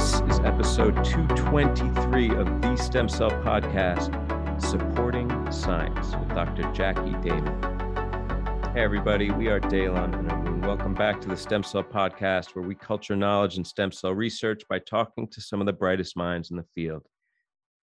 [0.00, 4.08] This is episode 223 of the Stem Cell Podcast,
[4.58, 6.62] Supporting Science with Dr.
[6.72, 7.60] Jackie Damon.
[8.72, 12.74] Hey, everybody, we are Daylon and welcome back to the Stem Cell Podcast, where we
[12.74, 16.56] culture knowledge in stem cell research by talking to some of the brightest minds in
[16.56, 17.06] the field.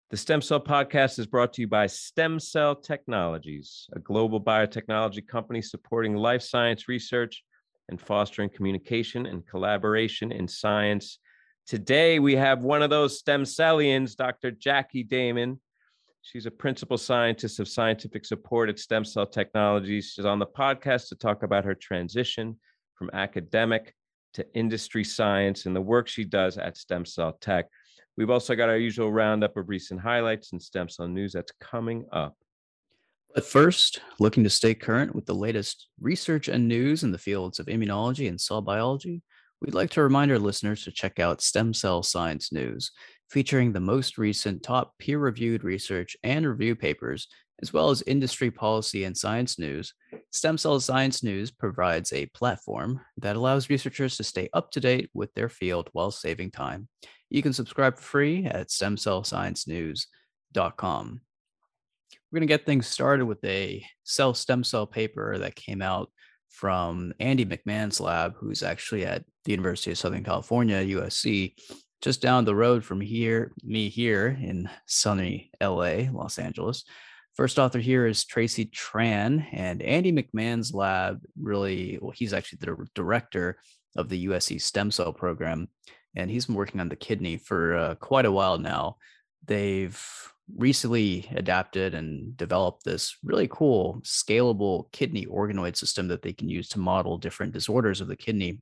[0.10, 5.28] The Stem Cell Podcast is brought to you by Stem Cell Technologies, a global biotechnology
[5.28, 7.44] company supporting life science research
[7.90, 11.20] and fostering communication and collaboration in science.
[11.68, 14.52] Today, we have one of those stem cellians, Dr.
[14.52, 15.60] Jackie Damon.
[16.22, 20.14] She's a principal scientist of scientific support at Stem Cell Technologies.
[20.16, 22.58] She's on the podcast to talk about her transition
[22.96, 23.94] from academic
[24.36, 27.66] to industry science and the work she does at Stem Cell Tech.
[28.16, 32.06] We've also got our usual roundup of recent highlights and stem cell news that's coming
[32.14, 32.38] up.
[33.36, 37.60] But first, looking to stay current with the latest research and news in the fields
[37.60, 39.22] of immunology and cell biology,
[39.62, 42.92] we'd like to remind our listeners to check out Stem Cell Science News,
[43.30, 47.28] featuring the most recent top peer reviewed research and review papers,
[47.62, 49.94] as well as industry policy and science news.
[50.32, 55.10] Stem Cell Science News provides a platform that allows researchers to stay up to date
[55.14, 56.88] with their field while saving time.
[57.30, 61.22] You can subscribe free at stemcellsciencenews.com.
[62.32, 66.10] We're going to get things started with a cell stem cell paper that came out
[66.50, 71.54] from Andy McMahon's lab, who's actually at the University of Southern California, USC,
[72.02, 76.84] just down the road from here, me here in sunny LA, Los Angeles.
[77.36, 82.88] First author here is Tracy Tran, and Andy McMahon's lab really, well, he's actually the
[82.96, 83.60] director
[83.96, 85.68] of the USC stem cell program,
[86.16, 88.98] and he's been working on the kidney for uh, quite a while now.
[89.46, 90.04] They've
[90.56, 96.70] recently adapted and developed this really cool scalable kidney organoid system that they can use
[96.70, 98.62] to model different disorders of the kidney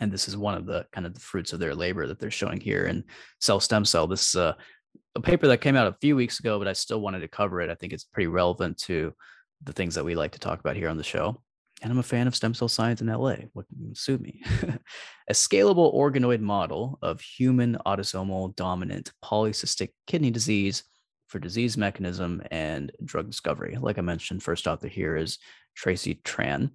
[0.00, 2.30] and this is one of the kind of the fruits of their labor that they're
[2.30, 3.02] showing here in
[3.40, 4.56] cell stem cell this is a,
[5.16, 7.60] a paper that came out a few weeks ago but i still wanted to cover
[7.60, 9.12] it i think it's pretty relevant to
[9.64, 11.36] the things that we like to talk about here on the show
[11.82, 13.36] and I'm a fan of stem cell science in LA.
[13.54, 13.64] What
[13.94, 14.42] sue me?
[15.28, 20.82] a scalable organoid model of human autosomal dominant polycystic kidney disease
[21.30, 23.78] for disease mechanism and drug discovery.
[23.80, 25.38] Like I mentioned, first author here is
[25.76, 26.72] Tracy Tran.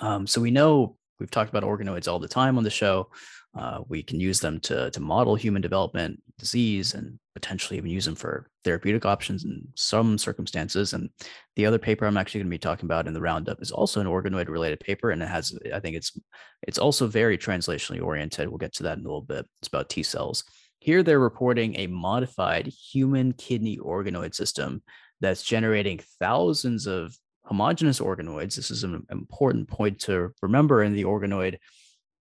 [0.00, 3.10] Um, so we know we've talked about organoids all the time on the show.
[3.58, 8.04] Uh, we can use them to, to model human development, disease, and potentially even use
[8.04, 10.92] them for therapeutic options in some circumstances.
[10.92, 11.10] And
[11.56, 14.00] the other paper I'm actually going to be talking about in the roundup is also
[14.00, 16.18] an organoid related paper, and it has I think it's
[16.62, 18.48] it's also very translationally oriented.
[18.48, 19.46] We'll get to that in a little bit.
[19.60, 20.44] It's about T cells.
[20.84, 24.82] Here they're reporting a modified human kidney organoid system
[25.18, 28.56] that's generating thousands of homogeneous organoids.
[28.56, 31.56] This is an important point to remember in the organoid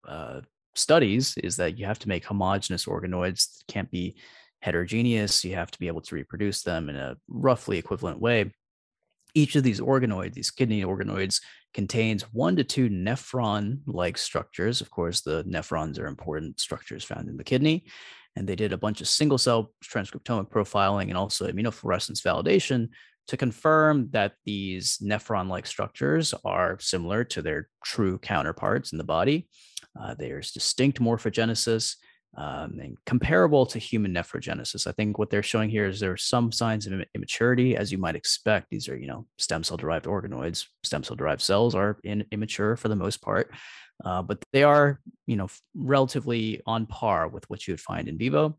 [0.08, 0.42] uh,
[0.74, 4.18] studies is that you have to make homogeneous organoids that can't be
[4.62, 5.46] heterogeneous.
[5.46, 8.52] You have to be able to reproduce them in a roughly equivalent way.
[9.36, 11.40] Each of these organoids, these kidney organoids,
[11.76, 14.82] contains one to two nephron like structures.
[14.82, 17.86] Of course, the nephrons are important structures found in the kidney
[18.40, 22.88] and they did a bunch of single cell transcriptomic profiling and also immunofluorescence validation
[23.28, 29.04] to confirm that these nephron like structures are similar to their true counterparts in the
[29.04, 29.48] body.
[30.00, 31.98] Uh, there's distinct morphogenesis
[32.38, 34.88] um, and comparable to human nephrogenesis.
[34.88, 37.98] I think what they're showing here is there are some signs of immaturity, as you
[37.98, 38.70] might expect.
[38.70, 40.66] These are, you know, stem cell derived organoids.
[40.84, 43.52] Stem cell derived cells are in, immature for the most part,
[44.04, 48.18] uh, but they are, you know, relatively on par with what you would find in
[48.18, 48.58] vivo.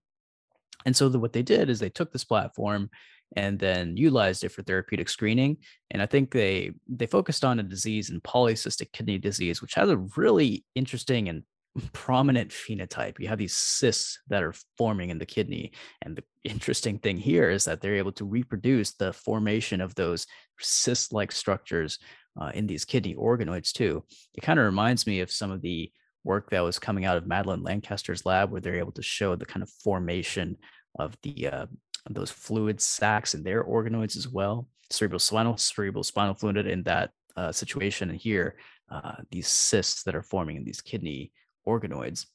[0.87, 2.91] And so the, what they did is they took this platform
[3.37, 5.59] and then utilized it for therapeutic screening.
[5.91, 9.89] And I think they they focused on a disease in polycystic kidney disease, which has
[9.89, 11.45] a really interesting and
[11.93, 13.19] prominent phenotype.
[13.19, 15.73] You have these cysts that are forming in the kidney.
[16.03, 20.27] And the interesting thing here is that they're able to reproduce the formation of those
[20.59, 21.99] cyst like structures
[22.41, 24.05] uh, in these kidney organoids, too.
[24.35, 25.91] It kind of reminds me of some of the
[26.25, 29.47] work that was coming out of Madeline Lancaster's lab, where they're able to show the
[29.47, 30.57] kind of formation
[30.99, 31.67] of the uh,
[32.09, 34.69] those fluid sacs in their organoids as well.
[34.91, 38.57] Cerebral spinal, cerebral spinal fluid in that uh, situation, and here
[38.91, 41.33] uh, these cysts that are forming in these kidney
[41.67, 42.27] organoids,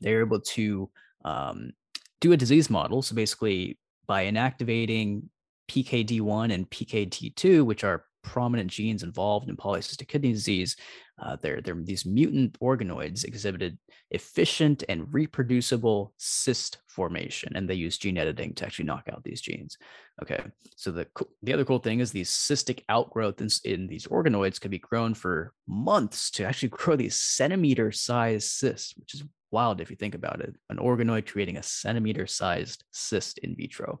[0.00, 0.90] they're able to
[1.24, 1.72] um,
[2.20, 3.02] do a disease model.
[3.02, 5.22] So basically, by inactivating
[5.70, 10.76] PKD1 and PKD2, which are prominent genes involved in polycystic kidney disease,
[11.20, 13.78] uh, they're, they're, these mutant organoids exhibited
[14.10, 19.40] efficient and reproducible cyst formation, and they use gene editing to actually knock out these
[19.40, 19.78] genes.
[20.22, 20.42] Okay,
[20.76, 21.06] so the
[21.42, 25.14] the other cool thing is these cystic outgrowth in, in these organoids could be grown
[25.14, 30.14] for months to actually grow these centimeter sized cysts, which is wild if you think
[30.14, 30.54] about it.
[30.68, 34.00] An organoid creating a centimeter sized cyst in vitro.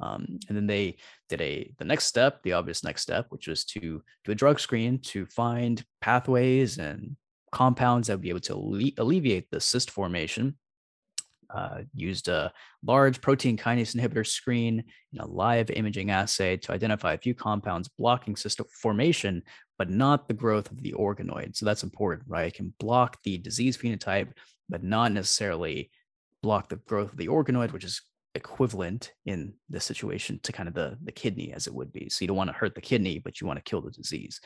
[0.00, 0.96] Um, and then they
[1.28, 4.60] did a the next step, the obvious next step, which was to do a drug
[4.60, 7.16] screen to find pathways and
[7.52, 10.56] compounds that would be able to alle- alleviate the cyst formation.
[11.48, 12.52] Uh, used a
[12.84, 14.82] large protein kinase inhibitor screen
[15.12, 19.40] in a live imaging assay to identify a few compounds blocking cyst formation,
[19.78, 21.56] but not the growth of the organoid.
[21.56, 22.48] So that's important, right?
[22.48, 24.32] It can block the disease phenotype,
[24.68, 25.92] but not necessarily
[26.42, 28.02] block the growth of the organoid, which is
[28.36, 32.08] equivalent in this situation to kind of the, the kidney as it would be.
[32.08, 34.40] So you don't want to hurt the kidney, but you want to kill the disease.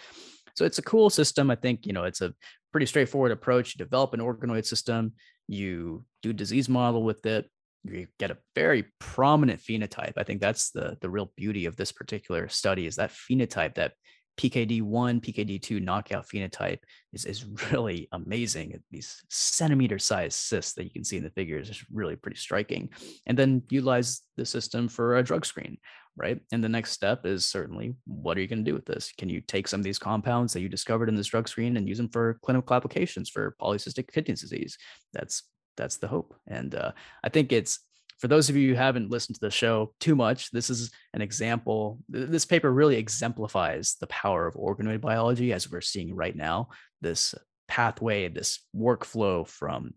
[0.56, 1.50] So it's a cool system.
[1.50, 2.34] I think, you know, it's a
[2.72, 3.74] pretty straightforward approach.
[3.74, 5.12] You develop an organoid system,
[5.46, 7.48] you do disease model with it,
[7.84, 10.14] you get a very prominent phenotype.
[10.16, 13.92] I think that's the the real beauty of this particular study is that phenotype that
[14.40, 16.78] PKD1, PKD2 knockout phenotype
[17.12, 18.80] is, is really amazing.
[18.90, 22.88] These centimeter sized cysts that you can see in the figures is really pretty striking.
[23.26, 25.76] And then utilize the system for a drug screen,
[26.16, 26.40] right?
[26.52, 29.12] And the next step is certainly what are you going to do with this?
[29.18, 31.86] Can you take some of these compounds that you discovered in this drug screen and
[31.86, 34.78] use them for clinical applications for polycystic kidney disease?
[35.12, 35.42] That's
[35.76, 36.34] that's the hope.
[36.46, 36.92] And uh,
[37.24, 37.80] I think it's
[38.20, 41.22] for those of you who haven't listened to the show too much, this is an
[41.22, 41.98] example.
[42.08, 46.68] This paper really exemplifies the power of organoid biology as we're seeing right now.
[47.00, 47.34] This
[47.66, 49.94] pathway, this workflow from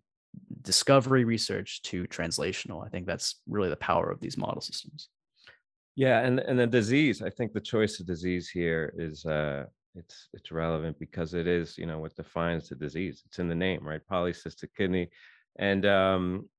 [0.61, 2.85] discovery research to translational.
[2.85, 5.09] I think that's really the power of these model systems.
[5.95, 7.21] Yeah, and and the disease.
[7.21, 9.65] I think the choice of disease here is uh,
[9.95, 13.21] it's it's relevant because it is you know what defines the disease.
[13.25, 14.01] It's in the name, right?
[14.09, 15.09] Polycystic kidney,
[15.59, 16.49] and um,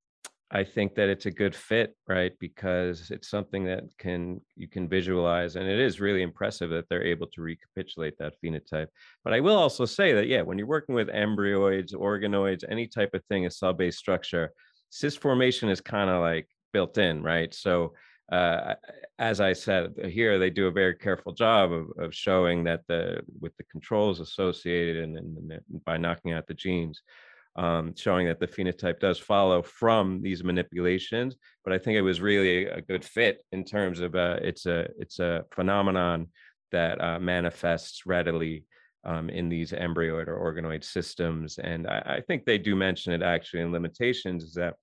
[0.55, 2.33] I think that it's a good fit, right?
[2.39, 7.03] Because it's something that can you can visualize, and it is really impressive that they're
[7.03, 8.87] able to recapitulate that phenotype.
[9.25, 13.15] But I will also say that yeah, when you're working with embryoids, organoids, any type
[13.15, 14.53] of thing, a cell-based structure,
[14.91, 17.53] cyst formation is kind of like built in, right?
[17.53, 17.95] So
[18.31, 18.75] uh,
[19.19, 23.23] as I said here, they do a very careful job of, of showing that the
[23.41, 27.03] with the controls associated and, and by knocking out the genes
[27.57, 31.37] um, showing that the phenotype does follow from these manipulations.
[31.65, 34.89] But I think it was really a good fit in terms of uh, it's a
[34.99, 36.29] it's a phenomenon
[36.73, 38.65] that uh, manifests readily
[39.05, 41.59] um, in these embryoid or organoid systems.
[41.59, 44.75] And I, I, think they do mention it actually in limitations is that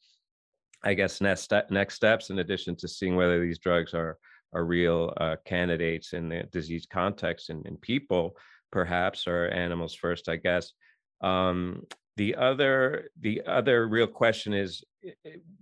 [0.84, 4.18] I guess next step, next steps in addition to seeing whether these drugs are
[4.54, 8.36] are real uh, candidates in the disease context and in, people
[8.72, 10.74] perhaps or animals first I guess
[11.22, 11.84] um,
[12.18, 14.84] the other the other real question is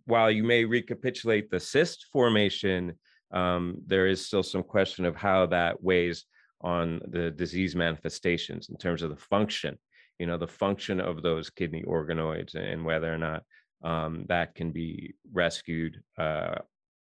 [0.05, 2.93] while you may recapitulate the cyst formation
[3.31, 6.25] um, there is still some question of how that weighs
[6.61, 9.77] on the disease manifestations in terms of the function
[10.19, 13.43] you know the function of those kidney organoids and whether or not
[13.83, 16.55] um, that can be rescued uh,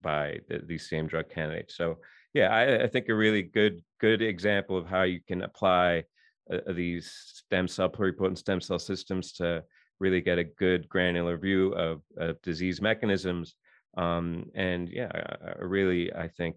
[0.03, 1.77] by the, these same drug candidates.
[1.77, 1.99] So
[2.35, 6.05] yeah I, I think a really good good example of how you can apply
[6.53, 9.63] uh, these stem cell pluripotent stem cell systems to
[9.99, 13.55] really get a good granular view of, of disease mechanisms.
[13.97, 15.11] Um, and yeah,
[15.59, 16.57] a, really, I think,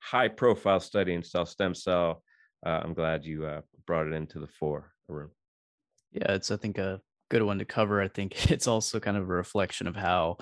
[0.00, 2.22] high profile study in cell stem cell.
[2.64, 5.30] Uh, I'm glad you uh, brought it into the fore, Arun.
[6.12, 7.00] Yeah, it's, I think, a
[7.30, 8.00] good one to cover.
[8.00, 10.36] I think it's also kind of a reflection of how,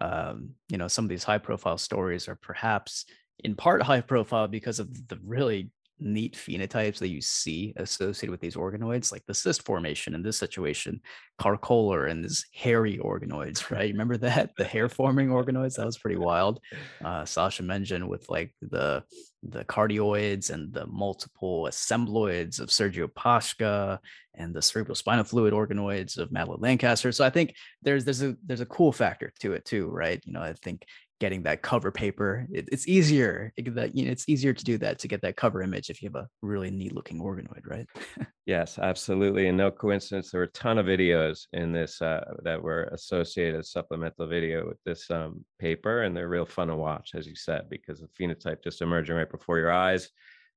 [0.00, 3.04] um, you know, some of these high profile stories are perhaps
[3.42, 5.70] in part high profile because of the really
[6.00, 10.38] neat phenotypes that you see associated with these organoids, like the cyst formation in this
[10.38, 11.00] situation,
[11.40, 13.90] carcolar and these hairy organoids, right?
[13.92, 15.76] Remember that the hair forming organoids?
[15.76, 16.60] That was pretty wild.
[17.04, 19.02] Uh, Sasha mentioned with like the
[19.42, 23.98] the cardioids and the multiple assembloids of Sergio Pasca
[24.34, 27.10] and the cerebrospinal fluid organoids of Madeline Lancaster.
[27.10, 30.20] So I think there's there's a there's a cool factor to it too, right?
[30.24, 30.84] You know, I think
[31.20, 32.46] getting that cover paper.
[32.50, 35.36] It, it's easier it, that you know it's easier to do that to get that
[35.36, 37.86] cover image if you have a really neat looking organoid, right?
[38.46, 40.30] yes, absolutely, and no coincidence.
[40.30, 44.78] There were a ton of videos in this uh, that were associated supplemental video with
[44.84, 48.64] this um, paper, and they're real fun to watch, as you said, because the phenotype
[48.64, 50.08] just emerging right before your eyes.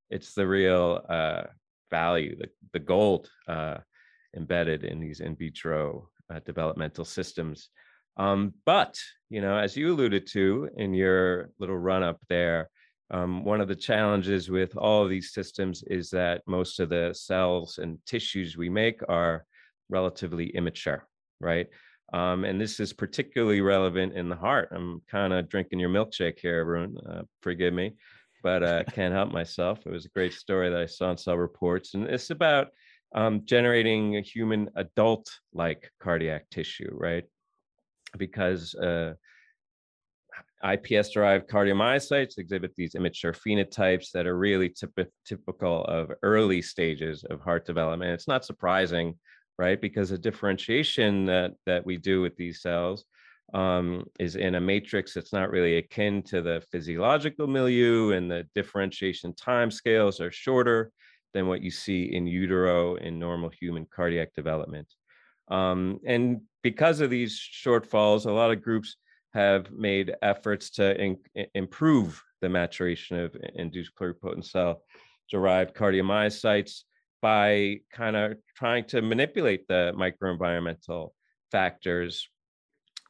[0.10, 1.43] It's the real uh,
[1.91, 3.77] value, the the gold uh,
[4.36, 7.70] embedded in these in vitro uh, developmental systems.
[8.17, 12.70] Um, but you know, as you alluded to in your little run up there,
[13.12, 17.13] um, one of the challenges with all of these systems is that most of the
[17.13, 19.46] cells and tissues we make are
[19.89, 21.08] relatively immature,
[21.39, 21.67] right?
[22.13, 24.70] Um, and this is particularly relevant in the heart.
[24.72, 26.96] I'm kind of drinking your milkshake here, everyone.
[27.08, 27.96] Uh, forgive me,
[28.43, 29.79] but I uh, can't help myself.
[29.86, 32.67] It was a great story that I saw in Cell Reports, and it's about
[33.15, 37.25] um, generating a human adult-like cardiac tissue, right?
[38.17, 39.13] Because uh,
[40.63, 47.24] IPS derived cardiomyocytes exhibit these immature phenotypes that are really typ- typical of early stages
[47.29, 48.12] of heart development.
[48.12, 49.15] It's not surprising,
[49.58, 49.79] right?
[49.79, 53.03] Because the differentiation that, that we do with these cells
[53.53, 58.48] um, is in a matrix that's not really akin to the physiological milieu, and the
[58.55, 60.91] differentiation time scales are shorter
[61.34, 64.88] than what you see in utero in normal human cardiac development.
[65.50, 68.96] Um, and because of these shortfalls, a lot of groups
[69.34, 71.17] have made efforts to in,
[71.53, 74.84] improve the maturation of induced pluripotent cell
[75.29, 76.82] derived cardiomyocytes
[77.22, 81.10] by kind of trying to manipulate the microenvironmental
[81.51, 82.27] factors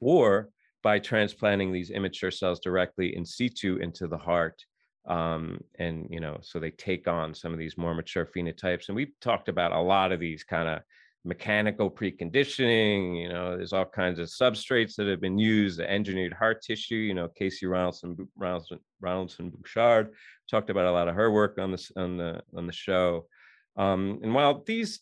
[0.01, 0.49] or
[0.83, 4.63] by transplanting these immature cells directly in situ into the heart
[5.05, 8.87] um, and you know so they take on some of these more mature phenotypes.
[8.87, 10.79] And we've talked about a lot of these kind of
[11.25, 16.33] mechanical preconditioning you know there's all kinds of substrates that have been used the engineered
[16.33, 20.13] heart tissue you know casey ronaldson ronaldson, ronaldson bouchard
[20.49, 23.25] talked about a lot of her work on this on the on the show
[23.77, 24.99] um, and while these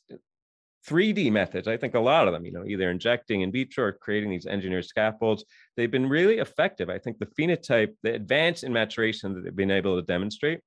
[0.88, 3.92] 3D methods, I think a lot of them, you know, either injecting in vitro or
[3.92, 5.46] creating these engineered scaffolds,
[5.78, 6.90] they've been really effective.
[6.90, 10.60] I think the phenotype, the advance in maturation that they've been able to demonstrate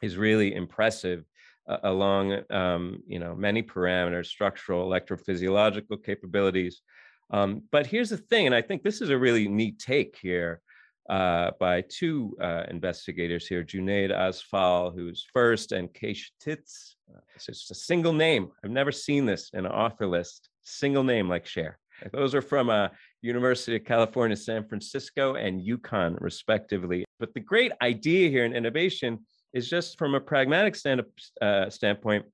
[0.00, 1.24] is really impressive
[1.66, 6.82] along, um, you know, many parameters, structural, electrophysiological capabilities.
[7.30, 10.60] Um, but here's the thing, and I think this is a really neat take here
[11.08, 16.96] uh, by two uh, investigators here, Junaid Asfal, who's first, and Kesh Titz.
[17.12, 18.50] Uh, it's just a single name.
[18.64, 20.48] I've never seen this in an author list.
[20.62, 21.78] Single name like Cher.
[22.12, 22.88] Those are from uh,
[23.20, 27.04] University of California, San Francisco, and UConn, respectively.
[27.18, 29.20] But the great idea here in innovation
[29.52, 31.02] is just from a pragmatic stand,
[31.40, 32.24] uh, standpoint.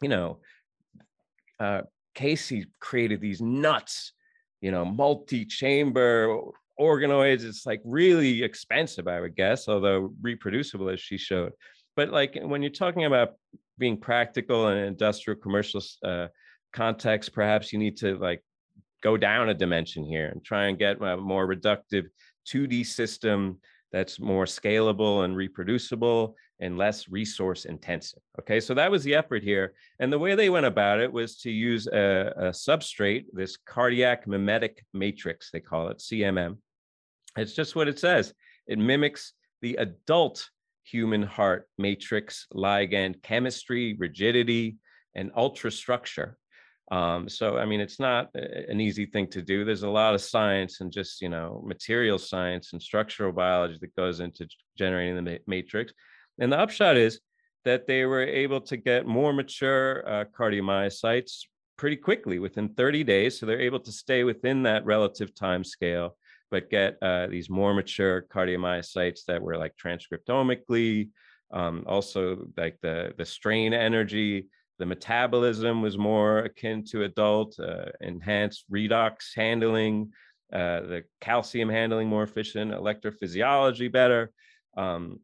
[0.00, 0.38] You know,
[1.60, 1.82] uh,
[2.14, 4.12] Casey created these nuts,
[4.60, 6.38] you know, multi-chamber
[6.78, 7.44] organoids.
[7.44, 11.52] It's like really expensive, I would guess, although reproducible as she showed.
[11.96, 13.34] But like when you're talking about
[13.78, 16.28] being practical and industrial commercial uh,
[16.72, 18.42] context, perhaps you need to like
[19.02, 22.06] go down a dimension here and try and get a more reductive
[22.48, 23.58] 2D system
[23.92, 28.22] that's more scalable and reproducible and less resource intensive.
[28.40, 29.74] Okay, so that was the effort here.
[29.98, 34.26] And the way they went about it was to use a, a substrate, this cardiac
[34.26, 36.56] mimetic matrix, they call it CMM.
[37.36, 38.32] It's just what it says.
[38.66, 40.48] It mimics the adult
[40.84, 44.76] human heart matrix ligand chemistry, rigidity,
[45.14, 46.34] and ultrastructure.
[46.92, 49.64] Um, so, I mean, it's not an easy thing to do.
[49.64, 53.96] There's a lot of science and just, you know, material science and structural biology that
[53.96, 54.46] goes into
[54.76, 55.92] generating the matrix.
[56.38, 57.20] And the upshot is
[57.64, 61.46] that they were able to get more mature uh, cardiomyocytes
[61.78, 63.40] pretty quickly within 30 days.
[63.40, 66.16] So they're able to stay within that relative time scale
[66.52, 71.08] but get uh, these more mature cardiomyocytes that were like transcriptomically,
[71.50, 74.46] um, also like the, the strain energy,
[74.78, 80.12] the metabolism was more akin to adult, uh, enhanced redox handling,
[80.52, 84.30] uh, the calcium handling more efficient, electrophysiology better.
[84.76, 85.20] Um,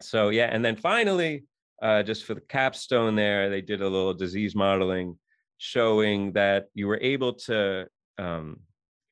[0.00, 1.44] so yeah, and then finally,
[1.82, 5.18] uh, just for the capstone there, they did a little disease modeling
[5.58, 7.86] showing that you were able to
[8.18, 8.60] um,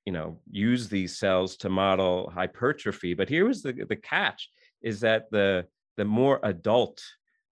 [0.04, 4.50] you know use these cells to model hypertrophy but here was the, the catch
[4.82, 5.64] is that the
[5.96, 7.02] the more adult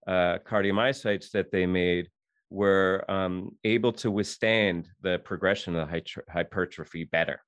[0.07, 2.09] uh, cardiomyocytes that they made
[2.51, 7.41] were um, able to withstand the progression of the hypertrophy better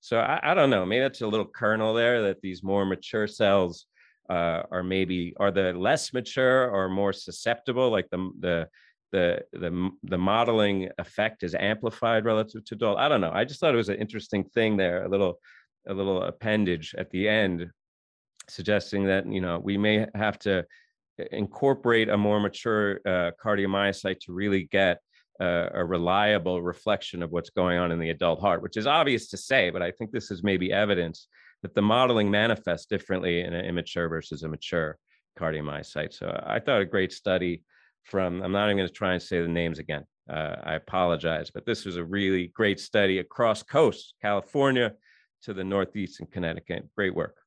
[0.00, 3.26] so I, I, don't know maybe that's a little kernel there that these more mature
[3.26, 3.86] cells
[4.30, 8.68] uh, are maybe are the less mature or more susceptible like the the
[9.12, 12.98] the the the modeling effect is amplified relative to adult.
[12.98, 13.32] I don't know.
[13.32, 15.38] I just thought it was an interesting thing there, a little
[15.88, 17.68] a little appendage at the end,
[18.48, 20.64] suggesting that you know we may have to
[21.32, 24.98] incorporate a more mature uh, cardiomyocyte to really get
[25.40, 29.28] uh, a reliable reflection of what's going on in the adult heart, which is obvious
[29.28, 31.28] to say, but I think this is maybe evidence
[31.62, 34.98] that the modeling manifests differently in an immature versus a mature
[35.38, 36.12] cardiomyocyte.
[36.12, 37.62] So I thought a great study
[38.04, 40.04] from, I'm not even going to try and say the names again.
[40.28, 44.92] Uh, I apologize, but this was a really great study across coast, California
[45.42, 46.88] to the Northeast and Connecticut.
[46.94, 47.39] Great work.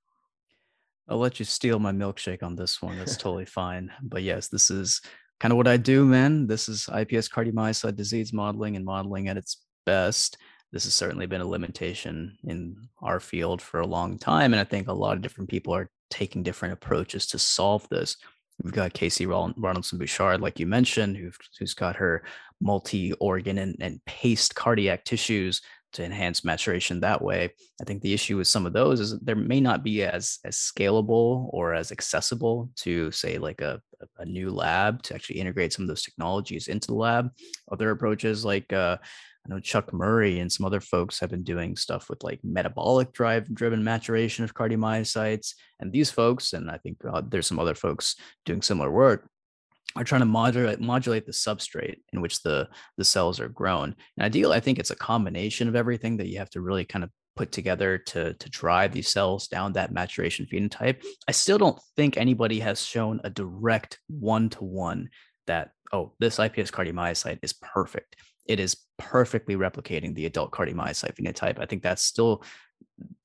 [1.10, 2.98] I'll let you steal my milkshake on this one.
[2.98, 3.92] That's totally fine.
[4.02, 5.02] But yes, this is
[5.40, 6.48] kind of what I do, man.
[6.48, 10.38] This is IPS cardiomyocyte disease modeling and modeling at its best.
[10.72, 14.54] This has certainly been a limitation in our field for a long time.
[14.54, 18.18] And I think a lot of different people are taking different approaches to solve this.
[18.64, 22.24] We've got Casey Ronaldson Bouchard, like you mentioned, who's, got her
[22.62, 25.62] multi organ and, and paste cardiac tissues
[25.94, 27.52] to enhance maturation that way.
[27.82, 30.58] I think the issue with some of those is there may not be as as
[30.58, 33.82] scalable or as accessible to say like a,
[34.18, 37.30] a new lab to actually integrate some of those technologies into the lab.
[37.72, 38.98] Other approaches like uh,
[39.46, 43.12] I know Chuck Murray and some other folks have been doing stuff with like metabolic
[43.12, 45.54] drive driven maturation of cardiomyocytes.
[45.82, 49.28] And these folks, and I think uh, there's some other folks doing similar work,
[49.96, 53.96] are trying to modulate modulate the substrate in which the the cells are grown.
[54.18, 57.04] And ideally, I think it's a combination of everything that you have to really kind
[57.04, 61.04] of put together to to drive these cells down that maturation phenotype.
[61.28, 65.10] I still don't think anybody has shown a direct one to one
[65.48, 68.16] that oh this iPS cardiomyocyte is perfect.
[68.46, 71.60] It is perfectly replicating the adult cardiomyocyte phenotype.
[71.60, 72.44] I think that's still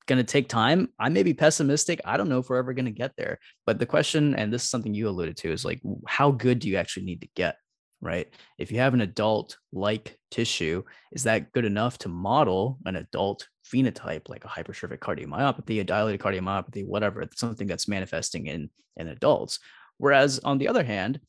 [0.07, 0.89] going to take time.
[0.99, 2.01] I may be pessimistic.
[2.03, 3.39] I don't know if we're ever going to get there.
[3.65, 6.67] But the question, and this is something you alluded to, is like, how good do
[6.67, 7.57] you actually need to get?
[8.01, 8.33] Right.
[8.57, 13.47] If you have an adult like tissue, is that good enough to model an adult
[13.65, 19.59] phenotype like a hypertrophic cardiomyopathy, a dilated cardiomyopathy, whatever, something that's manifesting in, in adults?
[19.97, 21.19] Whereas on the other hand,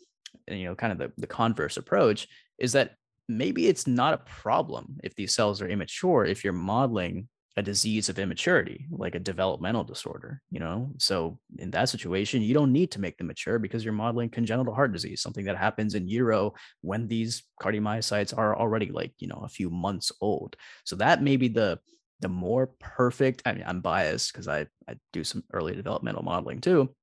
[0.46, 2.94] you know, kind of the, the converse approach is that
[3.28, 8.08] maybe it's not a problem if these cells are immature if you're modeling a disease
[8.08, 10.90] of immaturity, like a developmental disorder, you know?
[10.98, 14.74] So in that situation, you don't need to make them mature because you're modeling congenital
[14.74, 19.42] heart disease, something that happens in utero when these cardiomyocytes are already like, you know,
[19.44, 20.56] a few months old.
[20.84, 21.80] So that may be the
[22.20, 23.42] the more perfect.
[23.46, 26.94] I mean, I'm biased because I, I do some early developmental modeling too.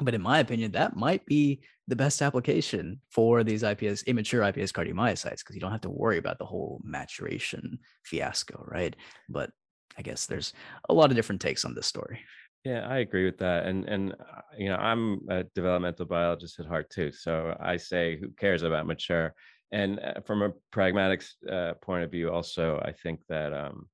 [0.00, 4.72] But in my opinion, that might be the best application for these IPS, immature IPS
[4.72, 8.94] cardiomyocytes, because you don't have to worry about the whole maturation fiasco, right?
[9.28, 9.50] But
[9.96, 10.52] I guess there's
[10.88, 12.20] a lot of different takes on this story.
[12.64, 13.66] Yeah, I agree with that.
[13.66, 17.12] And and uh, you know, I'm a developmental biologist at heart too.
[17.12, 19.34] So I say, who cares about mature?
[19.70, 23.88] And uh, from a pragmatic uh, point of view, also, I think that um,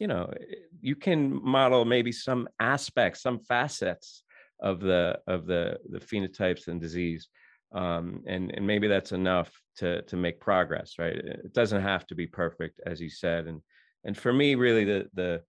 [0.00, 4.22] you know, eh, you can model maybe some aspects, some facets
[4.60, 7.28] of the of the the phenotypes and disease,
[7.74, 11.16] um, and and maybe that's enough to to make progress, right?
[11.16, 13.60] It doesn't have to be perfect, as you said, and
[14.06, 15.42] and for me, really, the the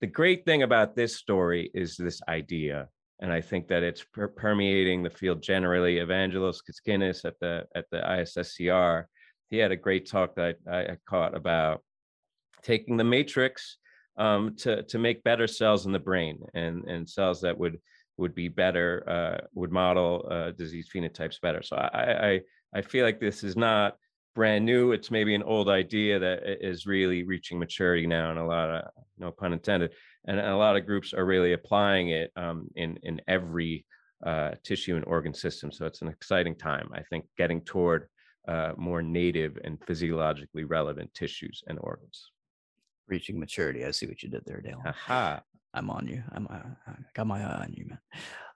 [0.00, 2.88] the great thing about this story is this idea,
[3.20, 5.96] and I think that it's per- permeating the field generally.
[5.96, 9.04] Evangelos Kaskinis at the at the ISSCR,
[9.48, 11.82] he had a great talk that I, I caught about
[12.62, 13.78] taking the matrix
[14.16, 17.78] um, to to make better cells in the brain and and cells that would
[18.16, 21.62] would be better uh, would model uh, disease phenotypes better.
[21.62, 22.40] So I, I
[22.74, 23.96] I feel like this is not
[24.34, 24.92] brand new.
[24.92, 28.84] It's maybe an old idea that is really reaching maturity now, and a lot of
[29.18, 29.92] no pun intended,
[30.26, 33.84] and a lot of groups are really applying it um, in in every
[34.24, 35.72] uh, tissue and organ system.
[35.72, 36.90] So it's an exciting time.
[36.94, 38.08] I think getting toward
[38.48, 42.30] uh, more native and physiologically relevant tissues and organs.
[43.08, 43.84] Reaching maturity.
[43.84, 44.82] I see what you did there, Dale.
[44.86, 45.42] Aha.
[45.74, 46.22] I'm on you.
[46.32, 47.98] I'm uh, I got my eye on you, man.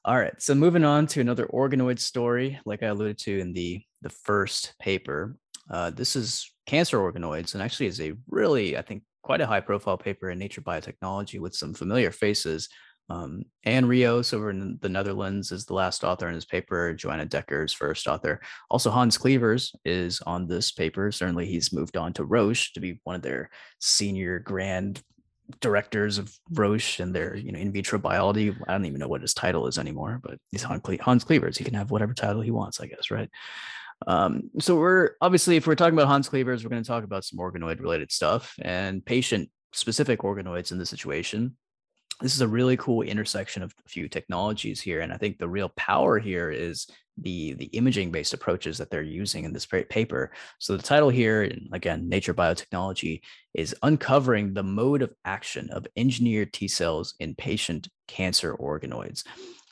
[0.05, 0.41] All right.
[0.43, 4.75] So moving on to another organoid story, like I alluded to in the the first
[4.81, 5.37] paper.
[5.71, 9.61] Uh, this is cancer organoids, and actually is a really, I think, quite a high
[9.61, 12.69] profile paper in Nature Biotechnology with some familiar faces.
[13.11, 16.95] Um, Anne Rios over in the Netherlands is the last author in this paper.
[16.95, 18.41] Joanna Decker is first author.
[18.71, 21.13] Also, Hans Clevers is on this paper.
[21.13, 25.03] Certainly, he's moved on to Roche to be one of their senior grand
[25.61, 28.57] directors of Roche and their you know in vitro biology.
[28.67, 31.59] I don't even know what his title is anymore, but he's Hans Clevers.
[31.59, 33.29] He can have whatever title he wants, I guess, right?
[34.07, 37.25] Um, so we're obviously, if we're talking about Hans Clevers, we're going to talk about
[37.25, 41.57] some organoid related stuff and patient specific organoids in this situation.
[42.21, 45.49] This is a really cool intersection of a few technologies here, and I think the
[45.49, 46.87] real power here is
[47.19, 50.33] the the imaging based approaches that they're using in this paper.
[50.59, 53.21] So the title here, and again, Nature Biotechnology,
[53.53, 59.25] is uncovering the mode of action of engineered T cells in patient cancer organoids.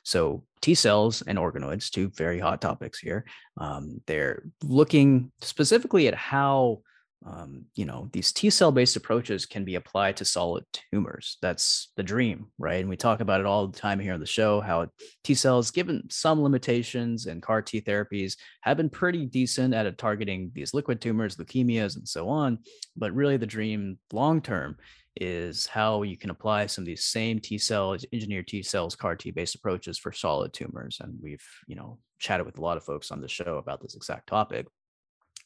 [0.03, 3.25] So T cells and organoids, two very hot topics here.
[3.59, 6.83] Um, they're looking specifically at how
[7.25, 11.38] um, you know these T cell based approaches can be applied to solid tumors.
[11.41, 12.81] That's the dream, right?
[12.81, 14.61] And we talk about it all the time here on the show.
[14.61, 14.88] How
[15.23, 20.51] T cells, given some limitations, and CAR T therapies have been pretty decent at targeting
[20.55, 22.59] these liquid tumors, leukemias, and so on.
[22.97, 24.77] But really, the dream long term
[25.16, 29.16] is how you can apply some of these same T cells, engineered T cells, CAR
[29.16, 30.98] T based approaches for solid tumors.
[31.01, 33.94] And we've, you know, chatted with a lot of folks on the show about this
[33.94, 34.66] exact topic.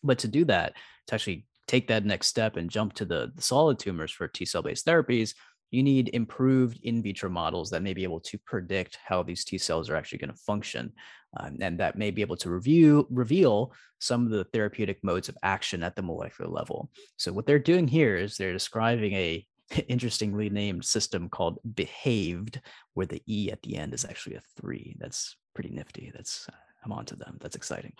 [0.02, 0.74] But to do that,
[1.08, 4.44] to actually take that next step and jump to the, the solid tumors for T
[4.44, 5.34] cell based therapies,
[5.72, 9.58] you need improved in vitro models that may be able to predict how these T
[9.58, 10.92] cells are actually going to function.
[11.38, 15.36] Um, and that may be able to review reveal some of the therapeutic modes of
[15.42, 16.90] action at the molecular level.
[17.16, 19.44] So what they're doing here is they're describing a
[19.88, 22.60] interestingly named system called Behaved,
[22.94, 24.96] where the E at the end is actually a three.
[24.98, 26.12] That's pretty nifty.
[26.14, 26.48] That's
[26.86, 27.36] I'm onto them.
[27.40, 27.92] That's exciting.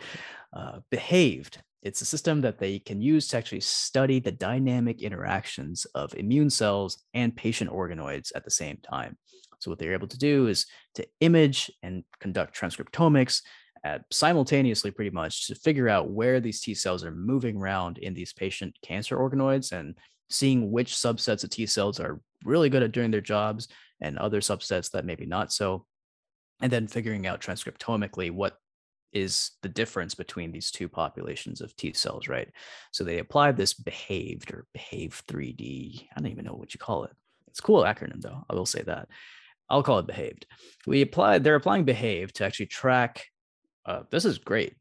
[0.53, 1.61] Uh, behaved.
[1.83, 6.51] It's a system that they can use to actually study the dynamic interactions of immune
[6.51, 9.19] cells and patient organoids at the same time.
[9.59, 13.43] So what they're able to do is to image and conduct transcriptomics
[13.85, 18.15] at simultaneously pretty much to figure out where these T cells are moving around in
[18.15, 19.97] these patient cancer organoids and
[20.29, 23.69] seeing which subsets of T cells are really good at doing their jobs
[24.01, 25.87] and other subsets that maybe not so.
[26.61, 28.59] And then figuring out transcriptomically what
[29.13, 32.49] is the difference between these two populations of T cells, right?
[32.93, 36.09] So they applied this behaved or behave 3D.
[36.15, 37.13] I don't even know what you call it.
[37.49, 38.45] It's a cool acronym though.
[38.49, 39.09] I will say that.
[39.69, 40.47] I'll call it behaved.
[40.87, 43.27] We applied, they're applying behave to actually track.
[43.85, 44.75] Uh, this is great.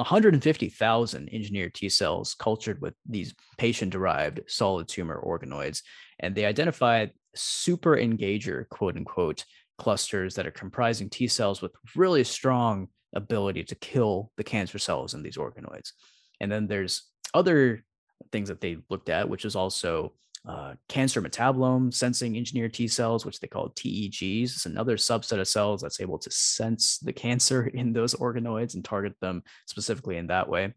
[0.00, 5.82] 150,000 engineered T cells cultured with these patient derived solid tumor organoids.
[6.18, 9.44] And they identified super engager, quote unquote,
[9.78, 15.14] clusters that are comprising T cells with really strong ability to kill the cancer cells
[15.14, 15.92] in these organoids.
[16.40, 17.02] And then there's
[17.34, 17.84] other
[18.32, 20.14] things that they looked at, which is also
[20.48, 24.42] uh, cancer metabolome sensing engineered T cells, which they call TEGs.
[24.42, 28.84] It's another subset of cells that's able to sense the cancer in those organoids and
[28.84, 30.74] target them specifically in that way.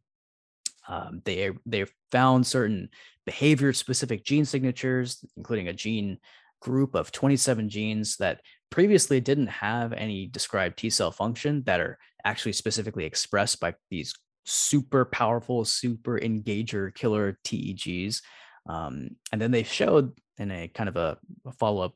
[0.87, 2.89] Um, they they found certain
[3.25, 6.17] behavior specific gene signatures, including a gene
[6.61, 11.97] group of 27 genes that previously didn't have any described T cell function that are
[12.25, 14.13] actually specifically expressed by these
[14.45, 18.21] super powerful, super engager killer TEGs.
[18.67, 21.93] Um, and then they showed in a kind of a, a follow up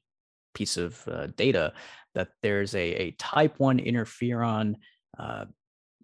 [0.53, 1.73] piece of uh, data
[2.15, 4.75] that there's a, a type 1 interferon
[5.17, 5.45] uh,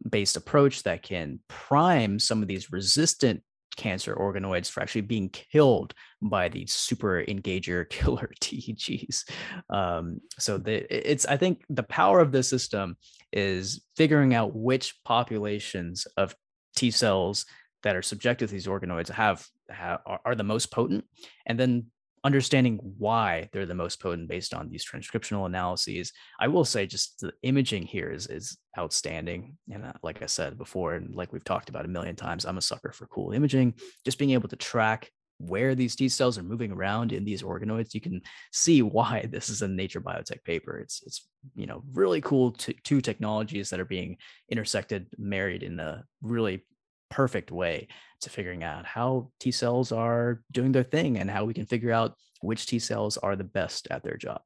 [0.10, 3.42] based approach that can prime some of these resistant
[3.76, 9.30] cancer organoids for actually being killed by these super engager killer TEGs.
[9.70, 12.98] Um, so the, it's I think the power of this system
[13.32, 16.36] is figuring out which populations of
[16.76, 17.46] T cells
[17.84, 21.06] that are subjected to these organoids have, are, the most potent,
[21.46, 21.88] and then
[22.24, 26.12] understanding why they're the most potent based on these transcriptional analyses.
[26.40, 29.58] I will say just the imaging here is is outstanding.
[29.72, 32.58] And uh, like I said before, and like we've talked about a million times, I'm
[32.58, 33.74] a sucker for cool imaging.
[34.06, 37.94] Just being able to track where these T cells are moving around in these organoids,
[37.94, 40.80] you can see why this is a Nature Biotech paper.
[40.80, 44.18] It's it's you know really cool to, two technologies that are being
[44.50, 46.66] intersected, married in a really
[47.10, 47.88] perfect way
[48.22, 51.92] to figuring out how T cells are doing their thing and how we can figure
[51.92, 54.42] out which T cells are the best at their job.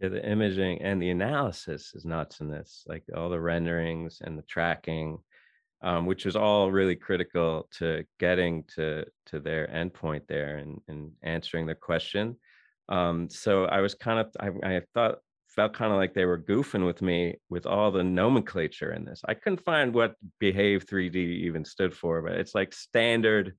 [0.00, 4.36] Yeah, the imaging and the analysis is nuts in this, like all the renderings and
[4.36, 5.18] the tracking,
[5.82, 11.12] um, which is all really critical to getting to to their endpoint there and, and
[11.22, 12.36] answering the question.
[12.88, 15.18] Um, so I was kind of I, I thought
[15.54, 19.22] felt kind of like they were goofing with me with all the nomenclature in this.
[19.26, 23.54] I couldn't find what Behave 3D even stood for, but it's like standard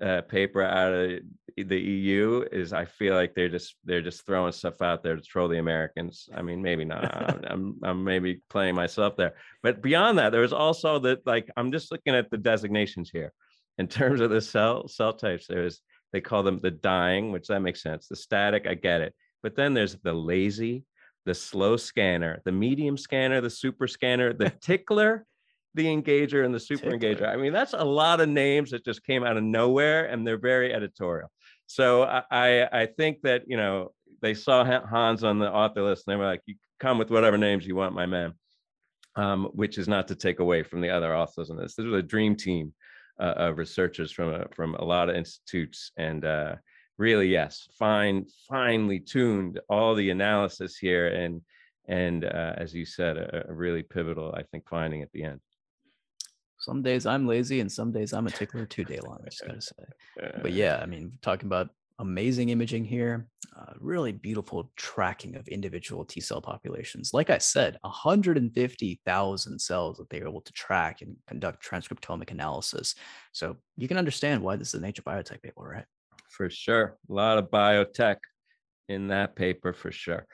[0.00, 1.20] uh, paper out of
[1.56, 5.22] the EU is I feel like they're just they're just throwing stuff out there to
[5.22, 6.28] troll the Americans.
[6.34, 7.44] I mean, maybe not.
[7.50, 11.70] I'm I'm maybe playing myself there, but beyond that, there was also that like I'm
[11.72, 13.32] just looking at the designations here
[13.78, 15.46] in terms of the cell cell types.
[15.46, 18.08] There's they call them the dying, which that makes sense.
[18.08, 20.84] The static, I get it, but then there's the lazy,
[21.24, 25.24] the slow scanner, the medium scanner, the super scanner, the tickler,
[25.74, 27.14] the engager, and the super tickler.
[27.14, 27.28] engager.
[27.28, 30.38] I mean, that's a lot of names that just came out of nowhere, and they're
[30.38, 31.30] very editorial.
[31.66, 36.12] So I I think that you know they saw Hans on the author list, and
[36.12, 38.34] they were like, "You come with whatever names you want, my man."
[39.14, 41.74] Um, which is not to take away from the other authors in this.
[41.74, 42.72] This was a dream team
[43.20, 46.54] uh, of researchers from a, from a lot of institutes, and uh,
[46.98, 51.40] really yes fine finely tuned all the analysis here and
[51.88, 55.40] and uh, as you said a, a, really pivotal i think finding at the end.
[56.58, 59.60] Some days i'm lazy and some days i'm a tickler too Daylon, i just gotta
[59.60, 59.84] say.
[60.42, 63.26] But yeah i mean talking about amazing imaging here
[63.56, 67.12] uh, really beautiful tracking of individual t cell populations.
[67.12, 72.94] Like i said 150000 cells that they were able to track and conduct transcriptomic analysis.
[73.32, 75.84] So you can understand why this is a nature biotech paper right
[76.42, 76.98] for sure.
[77.08, 78.16] A lot of biotech
[78.88, 80.26] in that paper for sure.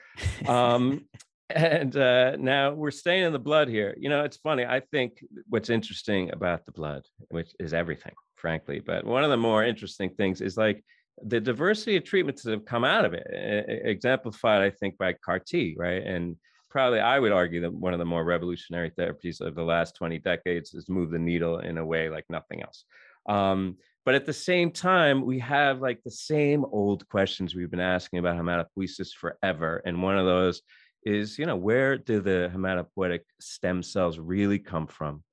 [0.47, 1.05] Um,
[1.51, 3.95] and uh, now we're staying in the blood here.
[3.99, 4.65] You know, it's funny.
[4.65, 9.37] I think what's interesting about the blood, which is everything, frankly, but one of the
[9.37, 10.83] more interesting things is like
[11.21, 13.27] the diversity of treatments that have come out of it,
[13.67, 16.01] exemplified, I think, by CAR T, right?
[16.01, 16.37] And
[16.71, 20.17] probably I would argue that one of the more revolutionary therapies of the last 20
[20.17, 22.85] decades has moved the needle in a way like nothing else.
[23.27, 23.77] Um,
[24.09, 28.17] but at the same time, we have like the same old questions we've been asking
[28.17, 29.83] about hematopoiesis forever.
[29.85, 30.63] And one of those
[31.03, 35.23] is, you know, where do the hematopoietic stem cells really come from?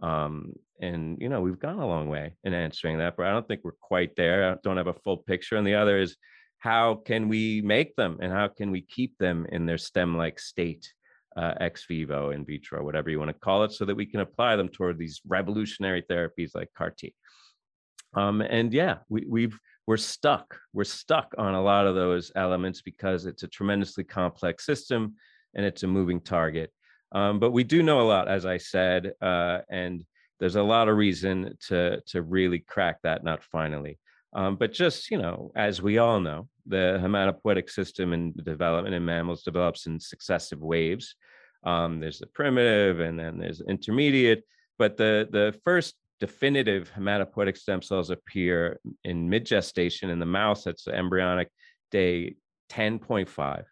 [0.00, 3.48] Um, and you know, we've gone a long way in answering that, but I don't
[3.48, 4.52] think we're quite there.
[4.52, 5.56] I don't have a full picture.
[5.56, 6.16] And the other is
[6.58, 10.88] how can we make them and how can we keep them in their stem-like state?
[11.36, 14.20] Uh, ex vivo, in vitro, whatever you want to call it, so that we can
[14.20, 17.12] apply them toward these revolutionary therapies like CAR T.
[18.14, 20.58] Um, and yeah, we, we've we're stuck.
[20.72, 25.14] We're stuck on a lot of those elements because it's a tremendously complex system
[25.54, 26.72] and it's a moving target.
[27.12, 30.04] Um, but we do know a lot, as I said, uh, and
[30.38, 33.98] there's a lot of reason to to really crack that nut finally.
[34.32, 39.04] Um, but just you know, as we all know, the hematopoietic system and development in
[39.04, 41.16] mammals develops in successive waves.
[41.64, 44.44] Um, there's the primitive, and then there's intermediate.
[44.78, 50.64] But the the first definitive hematopoietic stem cells appear in mid gestation in the mouse.
[50.64, 51.48] That's embryonic
[51.90, 52.36] day
[52.70, 53.64] 10.5.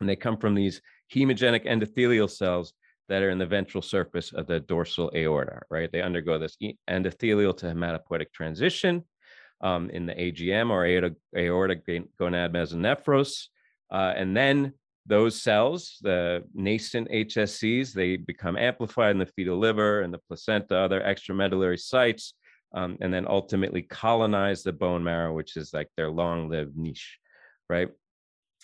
[0.00, 0.80] And they come from these
[1.14, 2.72] hemogenic endothelial cells
[3.08, 5.90] that are in the ventral surface of the dorsal aorta, right?
[5.90, 6.56] They undergo this
[6.90, 9.04] endothelial to hematopoietic transition
[9.60, 13.46] um, in the AGM or aortic gonad mesonephros.
[13.90, 14.74] Uh, and then
[15.08, 20.76] those cells, the nascent HSCs, they become amplified in the fetal liver and the placenta,
[20.76, 22.34] other extramedullary sites,
[22.74, 27.18] um, and then ultimately colonize the bone marrow, which is like their long-lived niche,
[27.70, 27.88] right?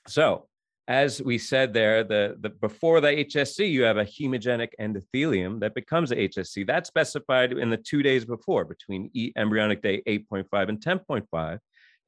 [0.07, 0.47] So,
[0.87, 5.75] as we said there, the, the before the HSC, you have a hemogenic endothelium that
[5.75, 6.67] becomes a HSC.
[6.67, 11.59] That's specified in the two days before, between embryonic day 8.5 and 10.5,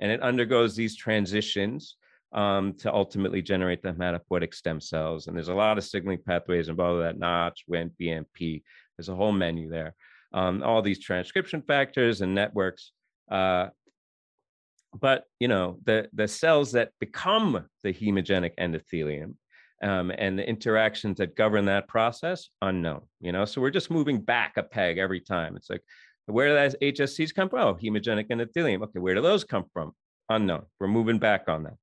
[0.00, 1.96] and it undergoes these transitions
[2.36, 5.26] um, to ultimately generate the hematopoietic stem cells.
[5.26, 8.62] And there's a lot of signaling pathways involved that Notch, WNT, BMP.
[8.96, 9.94] There's a whole menu there.
[10.32, 12.92] Um, all these transcription factors and networks.
[13.30, 13.68] Uh,
[15.00, 19.34] but you know the the cells that become the hemogenic endothelium
[19.82, 23.02] um, and the interactions that govern that process unknown.
[23.20, 25.56] You know, so we're just moving back a peg every time.
[25.56, 25.82] It's like
[26.26, 27.60] where do those HSCs come from?
[27.60, 28.82] Oh, hemogenic endothelium.
[28.82, 29.92] Okay, where do those come from?
[30.28, 30.64] Unknown.
[30.80, 31.74] We're moving back on that.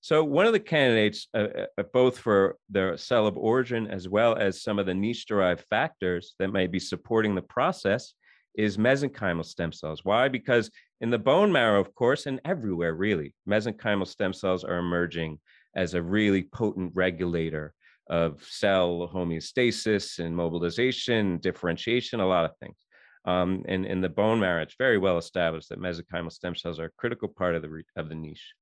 [0.00, 4.36] So one of the candidates, uh, uh, both for the cell of origin as well
[4.36, 8.14] as some of the niche-derived factors that may be supporting the process,
[8.54, 10.04] is mesenchymal stem cells.
[10.04, 10.28] Why?
[10.28, 15.38] Because in the bone marrow, of course, and everywhere really, mesenchymal stem cells are emerging
[15.76, 17.74] as a really potent regulator
[18.08, 22.76] of cell homeostasis and mobilization, differentiation, a lot of things.
[23.24, 26.86] Um, and in the bone marrow, it's very well established that mesenchymal stem cells are
[26.86, 28.54] a critical part of the of the niche.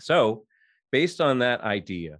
[0.00, 0.44] So,
[0.92, 2.18] based on that idea,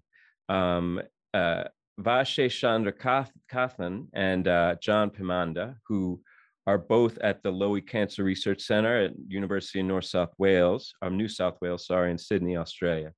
[0.49, 1.01] um,
[1.33, 1.65] uh,
[2.01, 6.21] Vache Chandra Kathan and uh, John Pimanda, who
[6.67, 11.09] are both at the Lowy Cancer Research Center at University of North South Wales, or
[11.09, 13.13] um, New South Wales, sorry, in Sydney, Australia.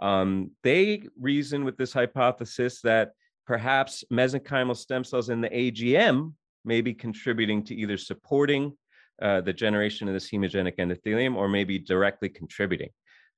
[0.00, 3.12] Um, they reason with this hypothesis that
[3.46, 6.32] perhaps mesenchymal stem cells in the AGM
[6.64, 8.72] may be contributing to either supporting
[9.20, 12.88] uh, the generation of this hemogenic endothelium or maybe directly contributing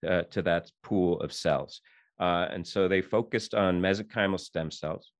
[0.06, 1.80] uh, to that pool of cells.
[2.18, 5.12] Uh, and so they focused on mesenchymal stem cells,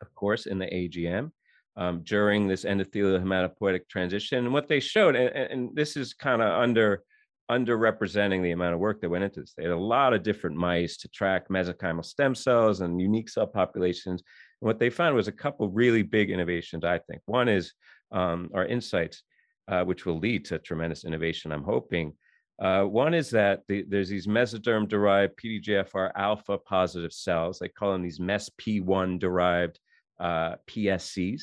[0.00, 1.30] of course, in the AGM
[1.76, 4.44] um, during this endothelial hematopoietic transition.
[4.44, 7.02] And what they showed, and, and this is kind of under
[7.50, 9.54] underrepresenting the amount of work that went into this.
[9.56, 13.46] They had a lot of different mice to track mesenchymal stem cells and unique cell
[13.46, 14.22] populations.
[14.60, 17.22] And what they found was a couple really big innovations, I think.
[17.26, 17.72] One is
[18.10, 19.22] um, our insights,
[19.68, 22.14] uh, which will lead to tremendous innovation, I'm hoping,
[22.58, 27.58] uh, one is that the, there's these mesoderm derived PDGFR alpha positive cells.
[27.58, 29.78] They call them these MESP1 derived
[30.18, 31.42] uh, PSCs.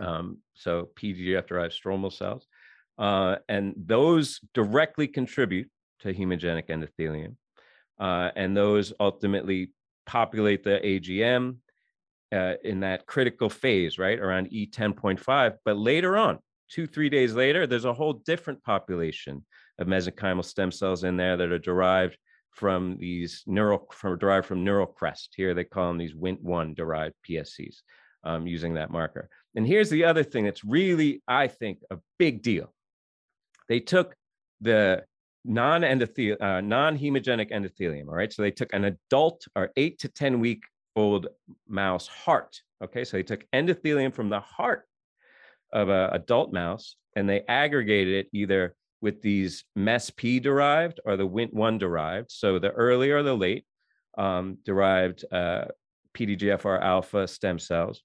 [0.00, 2.46] Um, so PDGF derived stromal cells.
[2.98, 7.36] Uh, and those directly contribute to hemogenic endothelium.
[7.98, 9.70] Uh, and those ultimately
[10.06, 11.56] populate the AGM
[12.32, 15.54] uh, in that critical phase, right, around E10.5.
[15.64, 19.44] But later on, two, three days later, there's a whole different population
[19.78, 22.16] of mesenchymal stem cells in there that are derived
[22.50, 25.34] from these neural from derived from neural crest.
[25.36, 27.78] Here they call them these Wnt1 derived PSCs
[28.22, 29.28] um, using that marker.
[29.56, 32.72] And here's the other thing that's really, I think, a big deal.
[33.68, 34.14] They took
[34.60, 35.04] the
[35.44, 38.08] non-endothel uh, non-hemogenic endothelium.
[38.08, 40.62] All right, so they took an adult or eight to ten week
[40.96, 41.28] old
[41.68, 42.60] mouse heart.
[42.82, 44.84] Okay, so they took endothelium from the heart
[45.72, 48.74] of an adult mouse and they aggregated it either
[49.04, 52.32] with these MESP derived or the WNT1 derived.
[52.32, 53.66] So the early or the late
[54.16, 55.66] um, derived uh,
[56.14, 58.02] PDGFR alpha stem cells.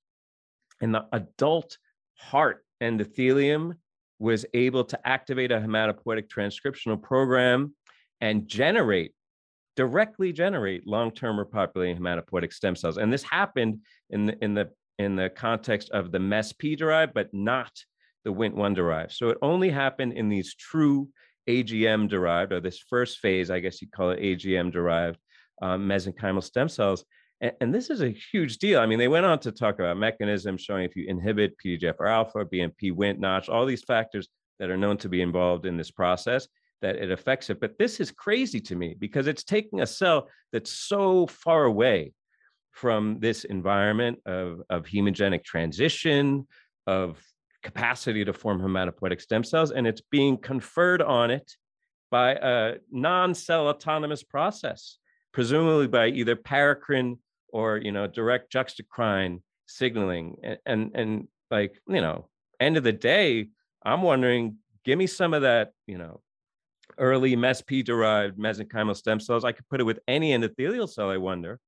[0.81, 1.77] And the adult
[2.15, 3.75] heart endothelium
[4.19, 7.73] was able to activate a hematopoietic transcriptional program
[8.19, 9.13] and generate
[9.77, 12.97] directly generate long-term repopulating hematopoietic stem cells.
[12.97, 17.33] And this happened in the in the in the context of the MESP derived, but
[17.33, 17.71] not
[18.25, 19.11] the WNT1 derived.
[19.13, 21.09] So it only happened in these true
[21.47, 25.19] AGM derived, or this first phase, I guess you'd call it AGM derived
[25.61, 27.03] um, mesenchymal stem cells.
[27.41, 28.79] And, and, this is a huge deal.
[28.79, 32.45] I mean, they went on to talk about mechanisms showing if you inhibit PDGFR alpha,
[32.45, 34.27] BMP, WNT, Notch, all these factors
[34.59, 36.47] that are known to be involved in this process,
[36.81, 37.59] that it affects it.
[37.59, 42.13] But this is crazy to me because it's taking a cell that's so far away
[42.71, 46.47] from this environment of, of hemogenic transition,
[46.87, 47.21] of
[47.63, 51.55] capacity to form hematopoietic stem cells, and it's being conferred on it
[52.11, 54.97] by a non-cell autonomous process,
[55.31, 57.17] presumably by either paracrine
[57.49, 60.37] or you know direct juxtacrine signaling.
[60.43, 63.49] And, and and like you know, end of the day,
[63.83, 66.21] I'm wondering, give me some of that, you know,
[66.97, 69.45] early MSP derived mesenchymal stem cells.
[69.45, 71.59] I could put it with any endothelial cell, I wonder,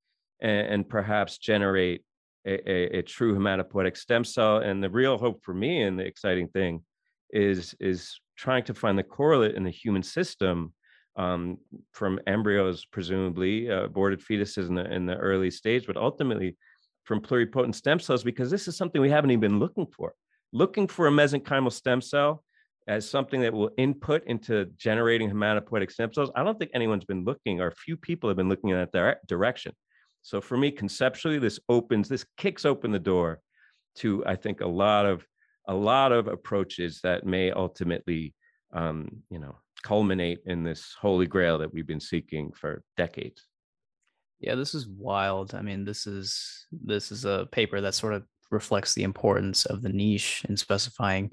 [0.42, 2.04] and, and perhaps generate
[2.46, 4.58] a, a, a, true hematopoietic stem cell.
[4.58, 6.84] And the real hope for me and the exciting thing
[7.32, 10.74] is, is trying to find the correlate in the human system
[11.16, 11.58] um,
[11.92, 16.58] from embryos, presumably uh, aborted fetuses in the, in the early stage, but ultimately
[17.04, 20.14] from pluripotent stem cells, because this is something we haven't even been looking for.
[20.54, 22.44] Looking for a mesenchymal stem cell
[22.88, 26.32] as something that will input into generating hematopoietic stem cells.
[26.36, 28.92] I don't think anyone's been looking, or a few people have been looking in that
[28.92, 29.74] dire- direction.
[30.22, 33.40] So for me, conceptually, this opens, this kicks open the door
[33.98, 35.26] to, I think, a lot of
[35.68, 38.34] a lot of approaches that may ultimately,
[38.74, 43.48] um, you know, culminate in this holy grail that we've been seeking for decades.
[44.40, 45.54] Yeah, this is wild.
[45.54, 49.82] I mean, this is this is a paper that sort of reflects the importance of
[49.82, 51.32] the niche in specifying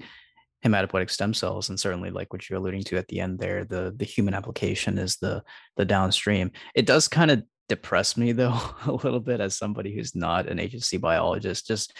[0.65, 3.93] hematopoietic stem cells and certainly like what you're alluding to at the end there the
[3.95, 5.41] the human application is the
[5.77, 10.15] the downstream it does kind of depress me though a little bit as somebody who's
[10.15, 11.67] not an HSC biologist.
[11.67, 11.95] Just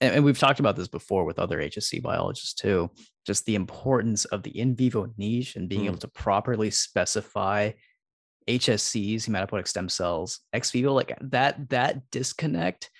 [0.00, 2.90] and, we've talked about this before with other HSC biologists too.
[3.26, 5.86] Just the importance of the in vivo niche and being mm.
[5.86, 7.72] able to properly specify
[8.48, 12.90] HSCs, hematopoietic stem cells, ex vivo, like that that disconnect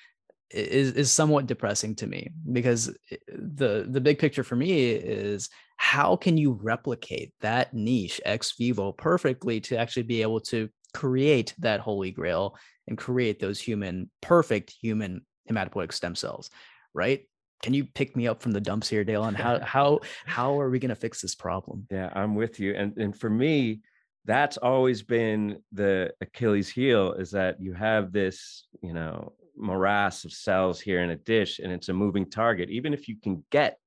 [0.51, 2.95] is is somewhat depressing to me because
[3.29, 8.93] the the big picture for me is how can you replicate that niche ex vivo
[8.93, 14.75] perfectly to actually be able to create that holy grail and create those human perfect
[14.81, 16.51] human hematopoietic stem cells
[16.95, 17.27] right?
[17.63, 20.71] Can you pick me up from the dumps here dale on how how how are
[20.71, 21.87] we going to fix this problem?
[21.91, 22.75] Yeah i'm with you.
[22.75, 23.81] And and for me
[24.25, 30.33] that's always been the achilles heel is that you have this you know morass of
[30.33, 32.71] cells here in a dish and it's a moving target.
[32.71, 33.79] Even if you can get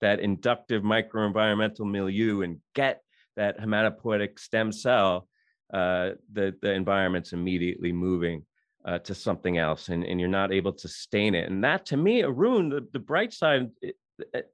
[0.00, 3.02] that inductive microenvironmental milieu and get
[3.36, 5.28] that hematopoietic stem cell
[5.72, 8.44] uh, the the environment's immediately moving
[8.84, 11.50] uh, to something else, and, and you're not able to sustain it.
[11.50, 13.70] And that, to me, Arun, the, the bright side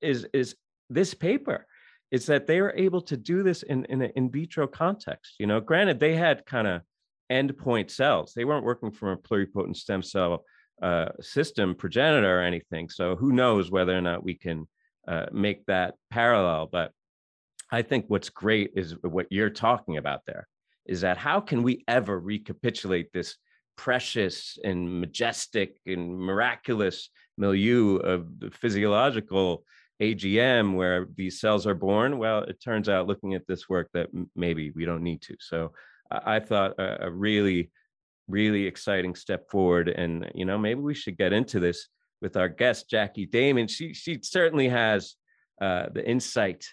[0.01, 0.55] is is
[0.91, 1.67] this paper
[2.11, 5.35] is that they were able to do this in in an in vitro context.
[5.39, 6.83] You know, granted, they had kind of
[7.33, 10.45] endpoint cells; they weren't working from a pluripotent stem cell
[10.83, 12.89] uh, system progenitor or anything.
[12.89, 14.69] So who knows whether or not we can
[15.07, 16.69] uh, make that parallel?
[16.71, 16.93] But
[17.71, 20.47] I think what's great is what you're talking about there
[20.89, 23.37] is that how can we ever recapitulate this
[23.77, 29.65] precious and majestic and miraculous milieu of the physiological
[30.03, 32.19] AGM where these cells are born?
[32.19, 35.37] Well, it turns out looking at this work that maybe we don't need to.
[35.41, 35.73] So
[36.11, 37.71] I thought a, really,
[38.27, 39.89] really exciting step forward.
[39.89, 41.89] And, you know, maybe we should get into this
[42.21, 43.69] with our guest, Jackie Damen.
[43.69, 45.15] She, she certainly has
[45.61, 46.67] uh, the insight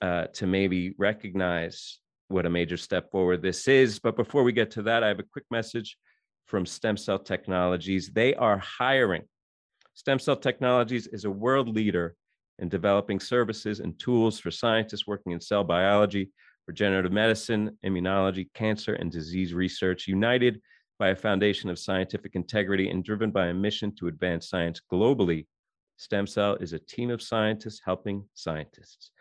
[0.00, 1.98] uh, to maybe recognize
[2.32, 3.98] what a major step forward this is.
[3.98, 5.96] But before we get to that, I have a quick message
[6.46, 8.10] from Stem Cell Technologies.
[8.12, 9.22] They are hiring.
[9.94, 12.16] Stem Cell Technologies is a world leader
[12.58, 16.30] in developing services and tools for scientists working in cell biology,
[16.66, 20.60] regenerative medicine, immunology, cancer, and disease research, united
[20.98, 25.46] by a foundation of scientific integrity and driven by a mission to advance science globally.
[25.96, 29.11] Stem Cell is a team of scientists helping scientists.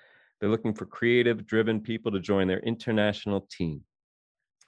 [0.42, 3.84] They're looking for creative, driven people to join their international team.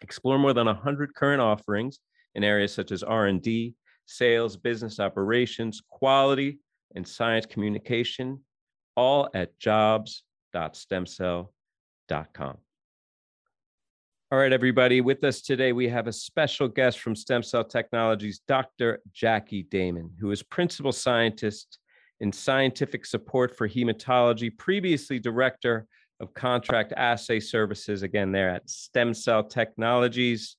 [0.01, 1.97] Explore more than 100 current offerings
[2.35, 3.73] in areas such as R&D,
[4.05, 6.59] sales, business operations, quality,
[6.95, 8.39] and science communication,
[8.95, 12.57] all at jobs.stemcell.com.
[14.31, 18.41] All right, everybody, with us today, we have a special guest from Stem Cell Technologies,
[18.47, 18.99] Dr.
[19.11, 21.79] Jackie Damen, who is principal scientist
[22.23, 25.85] in scientific support for hematology, previously director
[26.21, 30.55] of contract assay services, again, there at Stem Cell Technologies.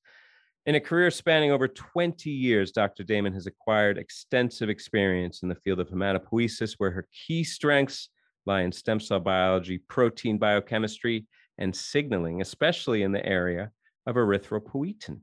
[0.67, 3.03] In a career spanning over 20 years, Dr.
[3.03, 8.11] Damen has acquired extensive experience in the field of hematopoiesis, where her key strengths
[8.45, 13.71] lie in stem cell biology, protein biochemistry, and signaling, especially in the area
[14.05, 15.19] of erythropoietin.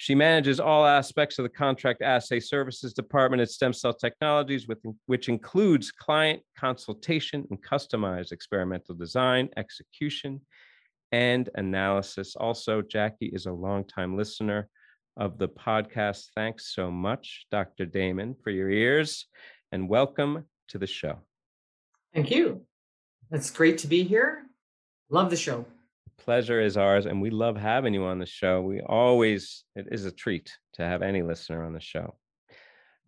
[0.00, 4.78] She manages all aspects of the contract assay services department at Stem Cell Technologies, with,
[5.06, 10.40] which includes client consultation and customized experimental design, execution,
[11.10, 12.36] and analysis.
[12.36, 14.68] Also, Jackie is a longtime listener
[15.16, 16.26] of the podcast.
[16.32, 17.84] Thanks so much, Dr.
[17.84, 19.26] Damen, for your ears,
[19.72, 21.18] and welcome to the show.
[22.14, 22.62] Thank you.
[23.32, 24.44] It's great to be here.
[25.10, 25.66] Love the show
[26.18, 28.60] pleasure is ours, and we love having you on the show.
[28.60, 32.16] We always, it is a treat to have any listener on the show.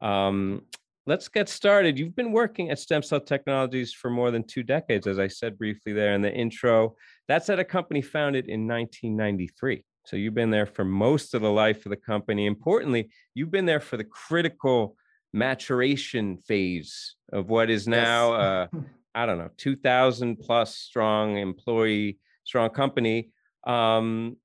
[0.01, 0.63] Um,
[1.07, 1.99] let's get started.
[1.99, 5.59] You've been working at Stem Cell Technologies for more than two decades, as I said
[5.59, 6.97] briefly there in the intro.
[7.29, 9.85] That's at a company founded in 1993.
[10.07, 12.47] So you've been there for most of the life of the company.
[12.47, 14.97] Importantly, you've been there for the critical
[15.33, 18.69] maturation phase of what is now, yes.
[18.73, 18.79] uh,
[19.15, 22.19] I don't know, 2,000 plus strong employee
[22.51, 23.30] strong company.
[23.64, 24.36] Um,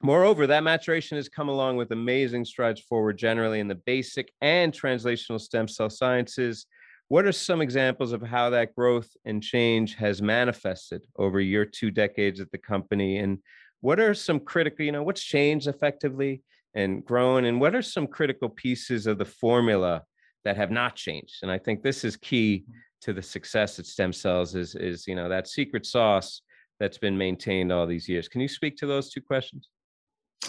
[0.00, 4.72] moreover, that maturation has come along with amazing strides forward generally in the basic and
[4.72, 6.66] translational stem cell sciences.
[7.08, 11.90] What are some examples of how that growth and change has manifested over your two
[11.90, 13.18] decades at the company?
[13.18, 13.38] And
[13.80, 16.42] what are some critical, you know, what's changed effectively
[16.74, 17.44] and grown?
[17.46, 20.04] And what are some critical pieces of the formula
[20.44, 21.38] that have not changed?
[21.42, 22.66] And I think this is key
[23.00, 26.40] to the success at stem cells is, is you know, that secret sauce
[26.82, 28.26] that's been maintained all these years.
[28.26, 29.68] Can you speak to those two questions?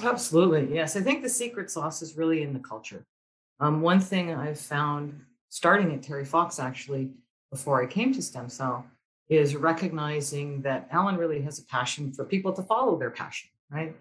[0.02, 0.74] Absolutely.
[0.74, 0.96] Yes.
[0.96, 3.06] I think the secret sauce is really in the culture.
[3.60, 7.12] Um, one thing I've found starting at Terry Fox, actually,
[7.52, 8.84] before I came to Stem Cell,
[9.30, 13.96] is recognizing that Allen really has a passion for people to follow their passion, right?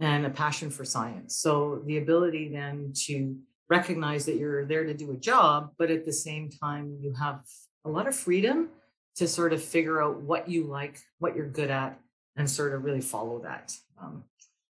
[0.00, 1.36] And a passion for science.
[1.36, 3.36] So the ability then to
[3.68, 7.44] recognize that you're there to do a job, but at the same time, you have
[7.84, 8.70] a lot of freedom
[9.16, 11.98] to sort of figure out what you like, what you're good at,
[12.36, 14.24] and sort of really follow that um,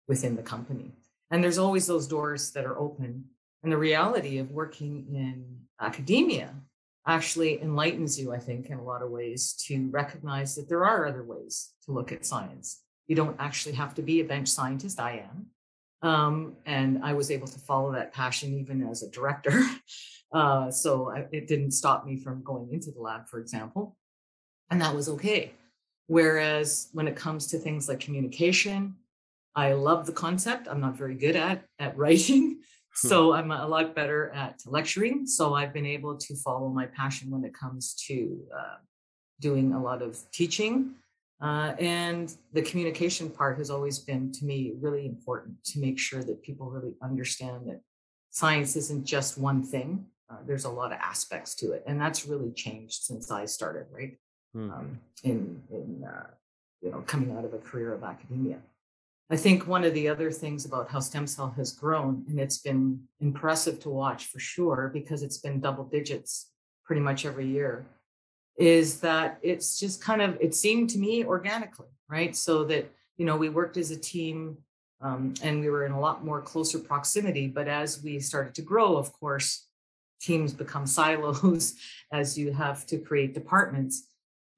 [0.09, 0.93] within the company.
[1.31, 3.25] And there's always those doors that are open.
[3.63, 6.55] And the reality of working in academia
[7.07, 11.07] actually enlightens you, I think, in a lot of ways to recognize that there are
[11.07, 12.83] other ways to look at science.
[13.07, 14.99] You don't actually have to be a bench scientist.
[14.99, 15.47] I am.
[16.03, 19.63] Um, and I was able to follow that passion even as a director.
[20.33, 23.97] Uh, so I, it didn't stop me from going into the lab, for example
[24.71, 25.53] and that was okay.
[26.07, 28.97] Whereas when it comes to things like communication,
[29.55, 30.69] I love the concept.
[30.69, 33.09] I'm not very good at at writing, hmm.
[33.09, 35.27] so I'm a lot better at lecturing.
[35.27, 38.77] So I've been able to follow my passion when it comes to uh,
[39.41, 40.95] doing a lot of teaching.
[41.41, 46.23] Uh, and the communication part has always been to me really important to make sure
[46.23, 47.81] that people really understand that
[48.29, 50.05] science isn't just one thing.
[50.31, 53.87] Uh, there's a lot of aspects to it, and that's really changed since I started.
[53.91, 54.19] Right,
[54.57, 54.73] mm.
[54.73, 56.27] um, in in uh,
[56.81, 58.59] you know coming out of a career of academia.
[59.33, 62.59] I think one of the other things about how stem cell has grown, and it's
[62.59, 66.51] been impressive to watch for sure, because it's been double digits
[66.85, 67.87] pretty much every year,
[68.57, 72.35] is that it's just kind of it seemed to me organically, right?
[72.35, 74.59] So that you know we worked as a team
[75.01, 77.47] um, and we were in a lot more closer proximity.
[77.47, 79.67] But as we started to grow, of course,
[80.21, 81.75] teams become silos
[82.13, 84.09] as you have to create departments.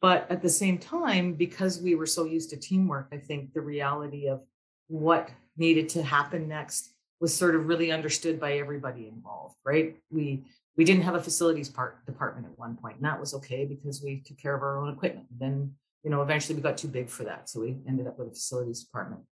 [0.03, 3.61] But at the same time, because we were so used to teamwork, I think the
[3.61, 4.43] reality of
[4.89, 9.97] what needed to happen next was sort of really understood by everybody involved, right?
[10.11, 10.45] We
[10.77, 14.03] we didn't have a facilities part department at one point, and that was okay because
[14.03, 15.27] we took care of our own equipment.
[15.39, 15.73] Then,
[16.03, 18.31] you know, eventually we got too big for that, so we ended up with a
[18.33, 19.23] facilities department.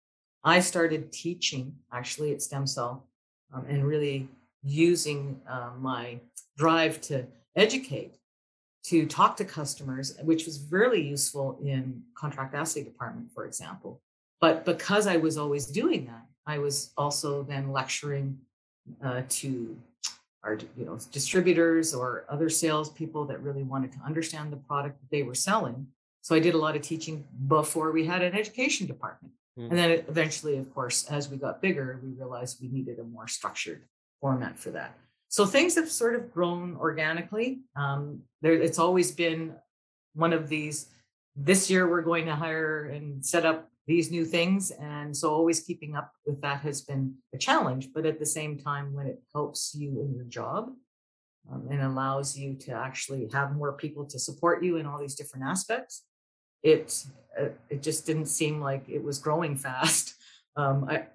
[0.45, 3.09] I started teaching actually at Stem Cell
[3.53, 4.29] um, and really
[4.63, 6.21] using uh, my
[6.57, 8.20] drive to educate
[8.83, 14.01] to talk to customers, which was really useful in contract assay department, for example.
[14.41, 18.39] But because I was always doing that, I was also then lecturing
[19.05, 19.77] uh, to
[20.43, 25.11] our you know distributors or other salespeople that really wanted to understand the product that
[25.11, 25.87] they were selling.
[26.23, 29.35] So I did a lot of teaching before we had an education department.
[29.59, 29.71] Mm.
[29.71, 33.29] And then eventually, of course, as we got bigger, we realized we needed a more
[33.29, 33.83] structured
[34.21, 34.97] format for that.
[35.31, 37.61] So things have sort of grown organically.
[37.77, 39.55] Um, there, it's always been
[40.15, 40.89] one of these.
[41.37, 45.61] This year, we're going to hire and set up these new things, and so always
[45.61, 47.91] keeping up with that has been a challenge.
[47.95, 50.73] But at the same time, when it helps you in your job,
[51.51, 55.15] um, and allows you to actually have more people to support you in all these
[55.15, 56.05] different aspects.
[56.65, 57.05] It
[57.41, 60.15] uh, it just didn't seem like it was growing fast.
[60.57, 61.07] Um, I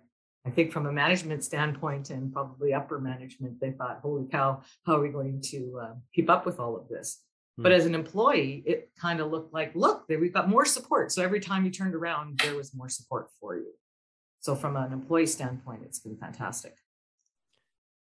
[0.45, 4.97] I think from a management standpoint and probably upper management, they thought, "Holy cow, how
[4.97, 7.23] are we going to uh, keep up with all of this?"
[7.59, 7.63] Mm.
[7.63, 11.23] But as an employee, it kind of looked like, "Look, we've got more support." So
[11.23, 13.73] every time you turned around, there was more support for you.
[14.39, 16.75] So from an employee standpoint, it's been fantastic.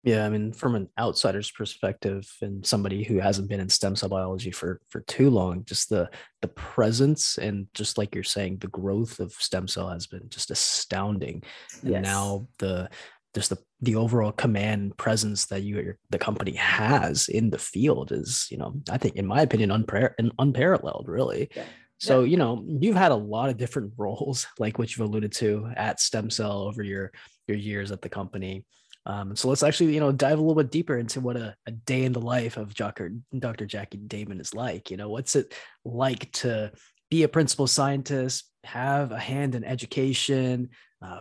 [0.05, 4.09] Yeah, I mean, from an outsider's perspective, and somebody who hasn't been in stem cell
[4.09, 6.09] biology for for too long, just the
[6.41, 10.51] the presence and just like you're saying, the growth of stem cell has been just
[10.51, 11.43] astounding.
[11.83, 12.03] And yes.
[12.03, 12.89] now the
[13.35, 18.13] just the the overall command presence that you your, the company has in the field
[18.13, 21.49] is, you know, I think in my opinion, unpar- unparalleled, really.
[21.55, 21.65] Yeah.
[21.99, 22.31] So, yeah.
[22.31, 26.01] you know, you've had a lot of different roles, like what you've alluded to at
[26.01, 27.13] Stem Cell over your
[27.47, 28.65] your years at the company.
[29.09, 31.71] Um, so let's actually, you know, dive a little bit deeper into what a, a
[31.73, 33.15] day in the life of Dr.
[33.37, 33.65] Dr.
[33.65, 34.91] Jackie Damen is like.
[34.91, 36.71] You know, what's it like to
[37.11, 40.69] be a principal scientist, have a hand in education,
[41.03, 41.21] uh,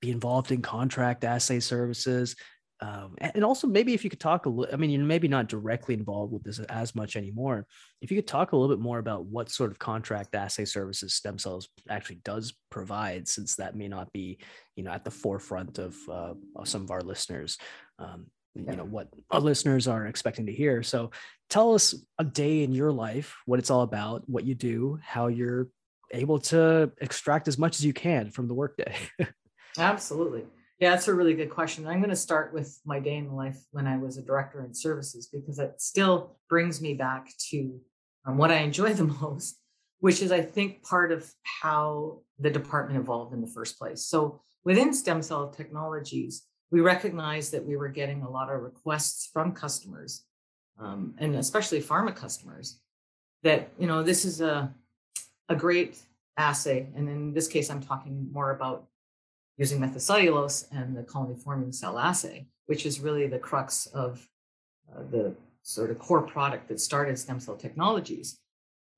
[0.00, 2.34] be involved in contract assay services,
[2.80, 5.48] um, and also maybe if you could talk a little, I mean, you're maybe not
[5.48, 7.66] directly involved with this as much anymore.
[8.00, 11.14] If you could talk a little bit more about what sort of contract assay services
[11.14, 14.38] stem cells actually does provide, since that may not be,
[14.76, 17.58] you know, at the forefront of, uh, of some of our listeners.
[17.98, 20.82] Um, you know what our listeners are expecting to hear.
[20.82, 21.12] So,
[21.48, 25.28] tell us a day in your life, what it's all about, what you do, how
[25.28, 25.68] you're
[26.10, 28.96] able to extract as much as you can from the workday.
[29.78, 30.44] Absolutely.
[30.78, 31.88] Yeah, that's a really good question.
[31.88, 34.72] I'm going to start with my day in life when I was a director in
[34.72, 37.80] services because it still brings me back to
[38.24, 39.58] um, what I enjoy the most,
[39.98, 44.06] which is, I think, part of how the department evolved in the first place.
[44.06, 49.28] So within stem cell technologies, we recognized that we were getting a lot of requests
[49.32, 50.24] from customers,
[50.78, 52.78] um, and especially pharma customers,
[53.42, 54.72] that you know this is a
[55.48, 55.98] a great
[56.36, 58.86] assay, and in this case, I'm talking more about
[59.58, 64.26] using methylcellulose and the colony forming cell assay, which is really the crux of
[64.90, 68.38] uh, the sort of core product that started stem cell technologies.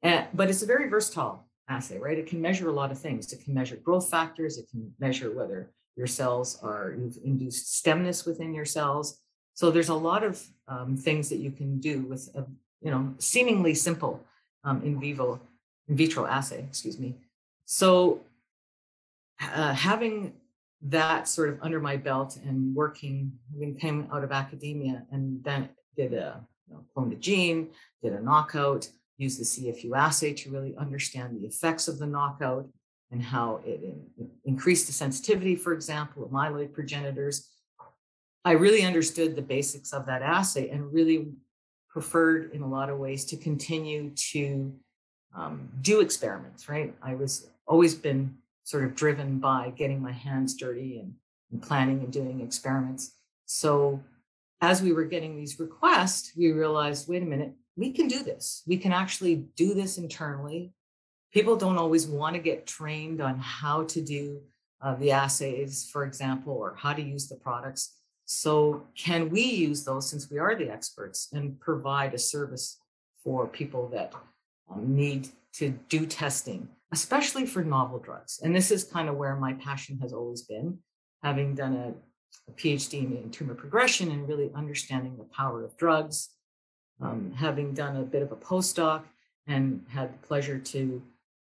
[0.03, 2.19] And, but it's a very versatile assay, right?
[2.19, 3.33] It can measure a lot of things.
[3.33, 4.59] It can measure growth factors.
[4.59, 9.21] It can measure whether your cells are, you've induced stemness within your cells.
[9.55, 12.45] So there's a lot of um, things that you can do with a,
[12.81, 14.25] you know, seemingly simple
[14.65, 15.41] um, in vivo,
[15.89, 17.17] in vitro assay, excuse me.
[17.67, 18.21] So
[19.41, 20.33] uh, having
[20.83, 25.69] that sort of under my belt and working, I came out of academia and then
[25.97, 27.69] did a you know, clone the gene,
[28.03, 32.67] did a knockout, used the CFU assay to really understand the effects of the knockout
[33.11, 37.51] and how it in, increased the sensitivity, for example, of myeloid progenitors.
[38.45, 41.29] I really understood the basics of that assay and really
[41.91, 44.73] preferred in a lot of ways to continue to
[45.37, 46.95] um, do experiments, right?
[47.03, 51.15] I was always been sort of driven by getting my hands dirty and,
[51.51, 53.13] and planning and doing experiments.
[53.47, 54.01] So
[54.61, 58.63] as we were getting these requests, we realized, wait a minute, we can do this.
[58.67, 60.73] We can actually do this internally.
[61.33, 64.41] People don't always want to get trained on how to do
[64.83, 67.97] uh, the assays, for example, or how to use the products.
[68.25, 72.79] So, can we use those since we are the experts and provide a service
[73.25, 74.15] for people that
[74.71, 78.41] um, need to do testing especially for novel drugs.
[78.43, 80.79] And this is kind of where my passion has always been,
[81.23, 81.95] having done a,
[82.49, 86.31] a PhD in tumor progression and really understanding the power of drugs,
[87.01, 89.03] um, having done a bit of a postdoc
[89.47, 91.03] and had the pleasure to,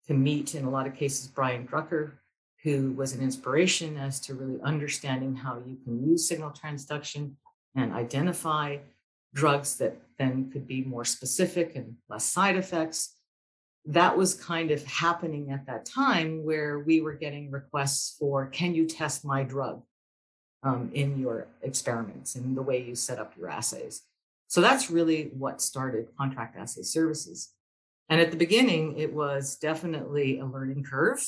[0.06, 2.12] to meet, in a lot of cases, Brian Drucker,
[2.64, 7.32] who was an inspiration as to really understanding how you can use signal transduction
[7.76, 8.78] and identify
[9.34, 13.17] drugs that then could be more specific and less side effects
[13.88, 18.74] that was kind of happening at that time where we were getting requests for can
[18.74, 19.82] you test my drug
[20.62, 24.02] um, in your experiments and the way you set up your assays?
[24.46, 27.54] So that's really what started contract assay services.
[28.10, 31.26] And at the beginning it was definitely a learning curve.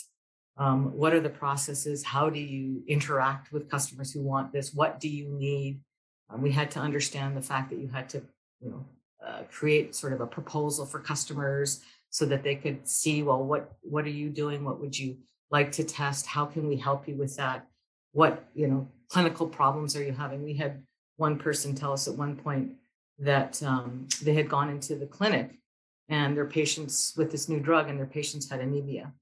[0.58, 2.04] Um, what are the processes?
[2.04, 4.74] How do you interact with customers who want this?
[4.74, 5.80] What do you need?
[6.28, 8.18] Um, we had to understand the fact that you had to
[8.60, 8.84] you know
[9.26, 11.80] uh, create sort of a proposal for customers
[12.10, 14.64] so that they could see well what what are you doing?
[14.64, 15.16] What would you
[15.50, 16.26] like to test?
[16.26, 17.66] How can we help you with that?
[18.12, 20.42] What you know clinical problems are you having?
[20.42, 20.82] We had
[21.16, 22.72] one person tell us at one point
[23.18, 25.58] that um, they had gone into the clinic
[26.08, 29.12] and their patients with this new drug and their patients had anemia.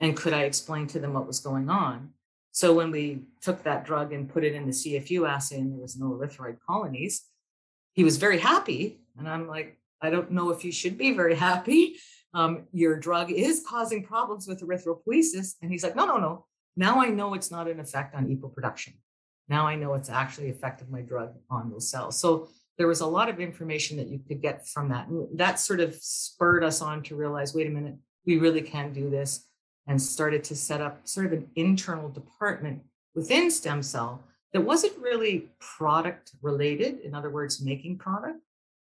[0.00, 2.10] And could i explain to them what was going on?
[2.50, 5.80] So when we took that drug and put it in the cfu assay and there
[5.80, 7.22] was no erythroid colonies
[7.94, 8.98] he was very happy.
[9.18, 11.96] And I'm like, I don't know if you should be very happy.
[12.34, 15.54] Um, your drug is causing problems with erythropoiesis.
[15.62, 16.46] And he's like, no, no, no.
[16.76, 18.94] Now I know it's not an effect on EPO production.
[19.48, 22.18] Now I know it's actually effect of my drug on those cells.
[22.18, 25.06] So there was a lot of information that you could get from that.
[25.06, 27.94] And that sort of spurred us on to realize, wait a minute,
[28.26, 29.46] we really can do this
[29.86, 32.82] and started to set up sort of an internal department
[33.14, 34.22] within stem cell
[34.52, 38.38] that wasn't really product related, in other words, making product,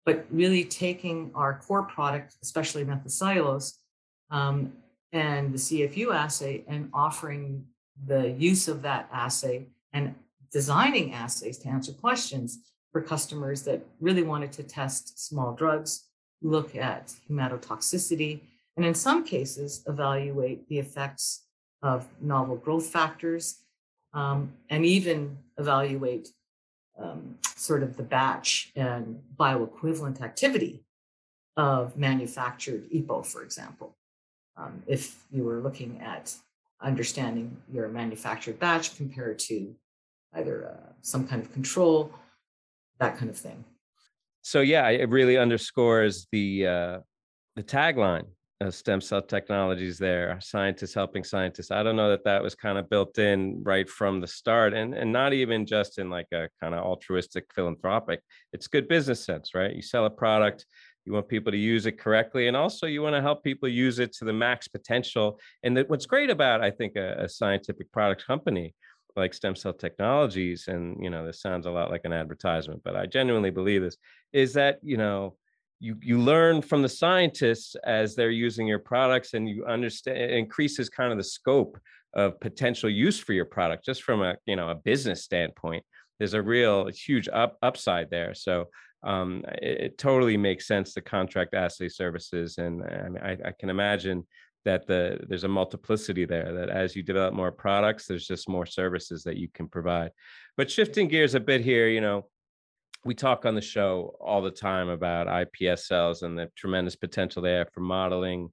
[0.05, 3.75] but really taking our core product, especially methylcellulose,
[4.31, 4.73] um,
[5.13, 7.65] and the CFU assay and offering
[8.07, 10.15] the use of that assay and
[10.53, 12.59] designing assays to answer questions
[12.93, 16.05] for customers that really wanted to test small drugs,
[16.43, 18.41] look at hematotoxicity,
[18.77, 21.47] and in some cases, evaluate the effects
[21.83, 23.63] of novel growth factors,
[24.15, 26.29] um, and even evaluate
[26.99, 30.85] um, sort of the batch and bioequivalent activity
[31.57, 33.97] of manufactured EPO, for example.
[34.57, 36.35] Um, if you were looking at
[36.81, 39.75] understanding your manufactured batch compared to
[40.35, 42.13] either uh, some kind of control
[42.99, 43.65] that kind of thing.
[44.43, 46.99] So yeah, it really underscores the uh,
[47.57, 48.27] the tagline
[48.69, 49.99] of stem cell technologies.
[49.99, 51.71] There, scientists helping scientists.
[51.71, 54.95] I don't know that that was kind of built in right from the start, and
[54.95, 58.21] and not even just in like a kind of altruistic philanthropic.
[58.53, 59.75] It's good business sense, right?
[59.75, 60.67] You sell a product.
[61.05, 63.99] You want people to use it correctly, and also you want to help people use
[63.99, 65.39] it to the max potential.
[65.63, 68.75] And that what's great about, I think, a, a scientific product company
[69.17, 72.97] like stem cell technologies and you know this sounds a lot like an advertisement but
[72.97, 73.97] i genuinely believe this
[74.33, 75.37] is that you know
[75.85, 80.89] you you learn from the scientists as they're using your products and you understand increases
[80.89, 81.79] kind of the scope
[82.15, 85.85] of potential use for your product just from a you know a business standpoint.
[86.19, 88.33] There's a real huge up upside there.
[88.35, 88.69] So
[89.03, 93.53] um, it, it, totally makes sense to contract assay services and I, mean, I, I
[93.61, 94.27] can imagine
[94.65, 98.65] that the there's a multiplicity there that as you develop more products there's just more
[98.65, 100.13] services that you can provide.
[100.57, 102.25] But shifting gears a bit here you know
[103.05, 107.43] we talk on the show all the time about ips cells and the tremendous potential
[107.43, 108.49] they have for modeling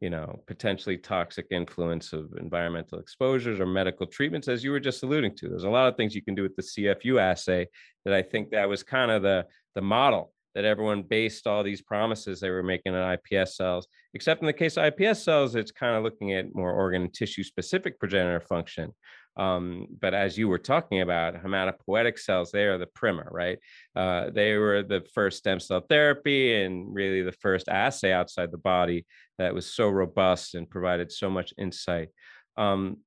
[0.00, 5.02] you know potentially toxic influence of environmental exposures or medical treatments as you were just
[5.02, 7.66] alluding to there's a lot of things you can do with the cfu assay
[8.04, 11.82] that i think that was kind of the the model that everyone based all these
[11.82, 13.88] promises they were making on IPS cells.
[14.14, 17.12] Except in the case of IPS cells, it's kind of looking at more organ and
[17.12, 18.92] tissue specific progenitor function.
[19.36, 23.58] Um, but as you were talking about, hematopoietic cells, they are the primer, right?
[23.96, 28.58] Uh, they were the first stem cell therapy and really the first assay outside the
[28.58, 29.06] body
[29.38, 32.08] that was so robust and provided so much insight.
[32.56, 32.98] Um,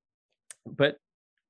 [0.66, 0.98] but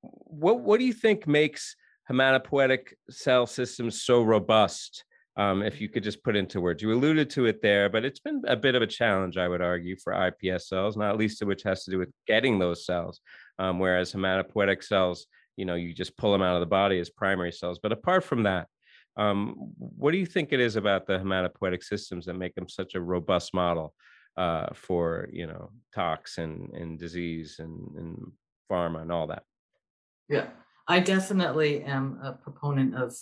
[0.01, 1.75] what what do you think makes
[2.09, 5.03] hematopoietic cell systems so robust?
[5.37, 6.81] um, if you could just put into words.
[6.81, 9.61] You alluded to it there, but it's been a bit of a challenge, I would
[9.61, 13.21] argue, for IPS cells, not least of which has to do with getting those cells.
[13.59, 17.09] Um, whereas hematopoietic cells, you know, you just pull them out of the body as
[17.09, 17.79] primary cells.
[17.81, 18.67] But apart from that,
[19.17, 22.93] um, what do you think it is about the hematopoietic systems that make them such
[22.93, 23.95] a robust model
[24.37, 28.31] uh, for, you know, tox and, and disease and, and
[28.71, 29.43] pharma and all that?
[30.29, 30.47] Yeah,
[30.87, 33.15] I definitely am a proponent of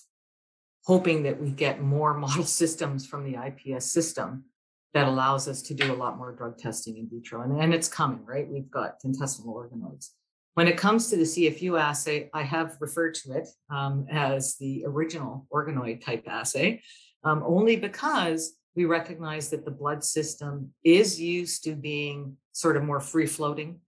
[0.84, 4.46] hoping that we get more model systems from the IPS system
[4.94, 7.42] that allows us to do a lot more drug testing in vitro.
[7.42, 8.48] And, and it's coming, right?
[8.50, 10.10] We've got intestinal organoids.
[10.56, 14.84] When it comes to the CFU assay, I have referred to it um, as the
[14.88, 16.82] original organoid type assay,
[17.24, 22.84] um, only because we recognize that the blood system is used to being sort of
[22.84, 23.80] more free floating.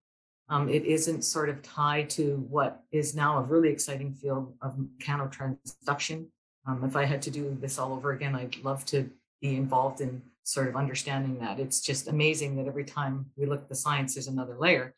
[0.50, 4.78] Um, it isn't sort of tied to what is now a really exciting field of
[4.78, 6.28] mechanotransduction,
[6.68, 9.10] um, if I had to do this all over again, I'd love to
[9.42, 11.60] be involved in sort of understanding that.
[11.60, 14.94] It's just amazing that every time we look at the science, there's another layer.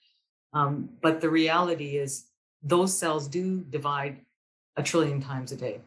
[0.54, 2.26] Um, but the reality is,
[2.62, 4.20] those cells do divide
[4.76, 5.80] a trillion times a day.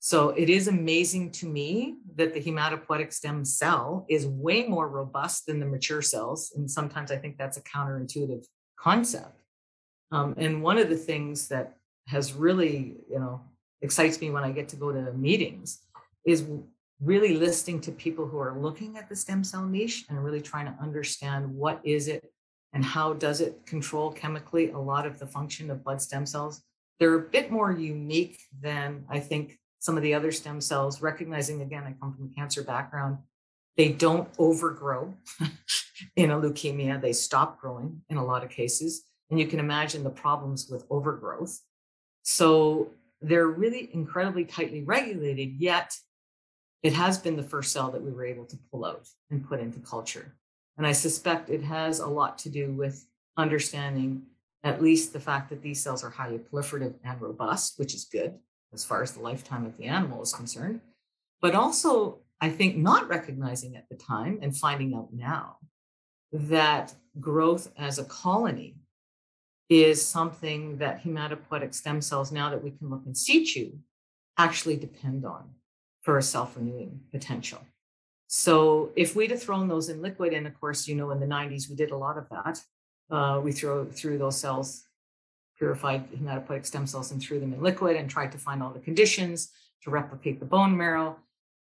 [0.00, 5.46] So it is amazing to me that the hematopoietic stem cell is way more robust
[5.46, 6.52] than the mature cells.
[6.54, 8.44] And sometimes I think that's a counterintuitive
[8.78, 9.40] concept.
[10.12, 13.40] Um, and one of the things that has really, you know,
[13.80, 15.80] excites me when I get to go to meetings
[16.26, 16.44] is
[17.00, 20.66] really listening to people who are looking at the stem cell niche and really trying
[20.66, 22.30] to understand what is it
[22.74, 26.60] and how does it control chemically a lot of the function of blood stem cells.
[26.98, 31.62] They're a bit more unique than I think some of the other stem cells, recognizing
[31.62, 33.18] again, I come from a cancer background.
[33.76, 35.14] They don't overgrow
[36.16, 39.04] in a leukemia, they stop growing in a lot of cases.
[39.30, 41.60] And you can imagine the problems with overgrowth.
[42.22, 45.96] So they're really incredibly tightly regulated, yet
[46.82, 49.60] it has been the first cell that we were able to pull out and put
[49.60, 50.34] into culture.
[50.76, 53.06] And I suspect it has a lot to do with
[53.36, 54.22] understanding
[54.62, 58.34] at least the fact that these cells are highly proliferative and robust, which is good
[58.72, 60.80] as far as the lifetime of the animal is concerned.
[61.40, 65.58] But also, I think not recognizing at the time and finding out now
[66.32, 68.76] that growth as a colony
[69.68, 73.72] is something that hematopoietic stem cells, now that we can look in situ,
[74.36, 75.50] actually depend on
[76.02, 77.60] for a self renewing potential.
[78.26, 81.26] So if we'd have thrown those in liquid, and of course, you know, in the
[81.26, 82.60] 90s, we did a lot of that.
[83.10, 84.84] Uh, we threw through those cells,
[85.58, 88.80] purified hematopoietic stem cells, and threw them in liquid and tried to find all the
[88.80, 89.50] conditions
[89.82, 91.16] to replicate the bone marrow.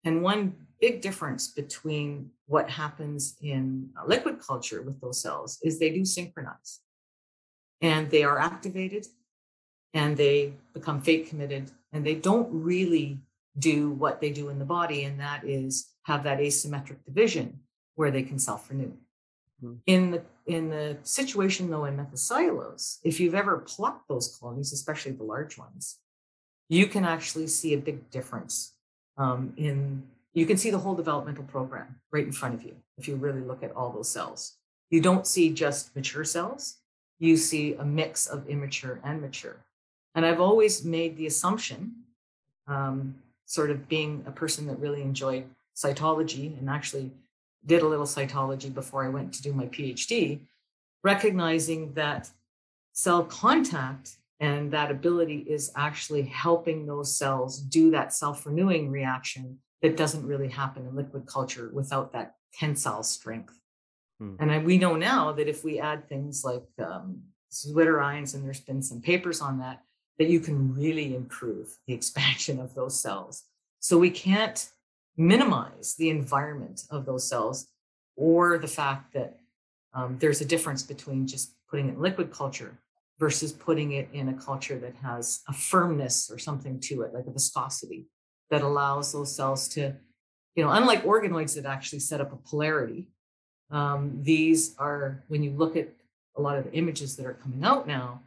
[0.03, 5.89] And one big difference between what happens in liquid culture with those cells is they
[5.89, 6.79] do synchronize
[7.81, 9.05] and they are activated
[9.93, 13.17] and they become fate committed and they don't really
[13.59, 17.59] do what they do in the body, and that is have that asymmetric division
[17.95, 18.91] where they can self-renew.
[19.63, 19.73] Mm-hmm.
[19.85, 25.11] In the in the situation though in methylcellulose, if you've ever plucked those colonies, especially
[25.11, 25.99] the large ones,
[26.69, 28.73] you can actually see a big difference
[29.17, 30.03] um, in
[30.33, 33.41] you can see the whole developmental program right in front of you if you really
[33.41, 34.55] look at all those cells.
[34.89, 36.77] You don't see just mature cells,
[37.19, 39.57] you see a mix of immature and mature.
[40.15, 41.93] And I've always made the assumption
[42.67, 43.15] um,
[43.49, 45.43] sort of being a person that really enjoyed
[45.75, 47.11] cytology and actually
[47.65, 50.41] did a little cytology before I went to do my PhD,
[51.03, 52.29] recognizing that
[52.93, 59.57] cell contact and that ability is actually helping those cells do that self renewing reaction
[59.81, 63.59] that doesn't really happen in liquid culture without that tensile strength.
[64.19, 64.35] Hmm.
[64.39, 68.61] And I, we know now that if we add things like um, zwitterions, and there's
[68.61, 69.81] been some papers on that,
[70.19, 73.45] that you can really improve the expansion of those cells.
[73.79, 74.69] So we can't
[75.17, 77.67] minimize the environment of those cells
[78.15, 79.39] or the fact that
[79.93, 82.77] um, there's a difference between just putting it in liquid culture
[83.17, 87.25] versus putting it in a culture that has a firmness or something to it, like
[87.25, 88.05] a viscosity
[88.49, 89.93] that allows those cells to,
[90.55, 93.07] you know, unlike organoids that actually set up a polarity,
[93.71, 95.89] um, these are, when you look at
[96.37, 98.21] a lot of the images that are coming out now,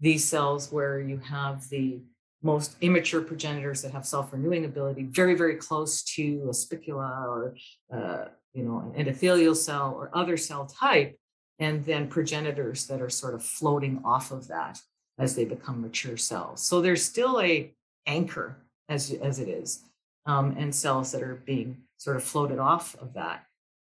[0.00, 2.00] these cells where you have the
[2.42, 7.54] most immature progenitors that have self-renewing ability very very close to a spicula or
[7.92, 8.24] uh,
[8.54, 11.16] you know an endothelial cell or other cell type
[11.58, 14.80] and then progenitors that are sort of floating off of that
[15.18, 16.62] as they become mature cells.
[16.62, 17.72] So there's still a
[18.06, 18.56] anchor
[18.88, 19.84] as, as it is
[20.26, 23.44] um, and cells that are being sort of floated off of that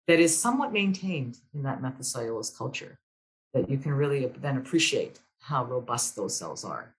[0.08, 2.98] that is somewhat maintained in that methylcellulose culture
[3.54, 6.96] that you can really then appreciate how robust those cells are.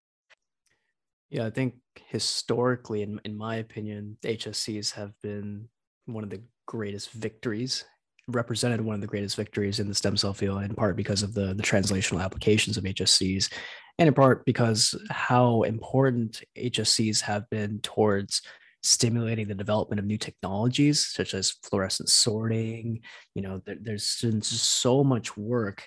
[1.30, 1.74] Yeah, I think
[2.09, 5.68] historically, in, in my opinion, HSCs have been
[6.07, 7.84] one of the greatest victories,
[8.26, 11.34] represented one of the greatest victories in the stem cell field, in part because of
[11.34, 13.53] the, the translational applications of HSCs,
[13.99, 18.43] and in part because how important HSCs have been towards
[18.82, 23.01] stimulating the development of new technologies such as fluorescent sorting.
[23.34, 25.86] You know, there, there's been so much work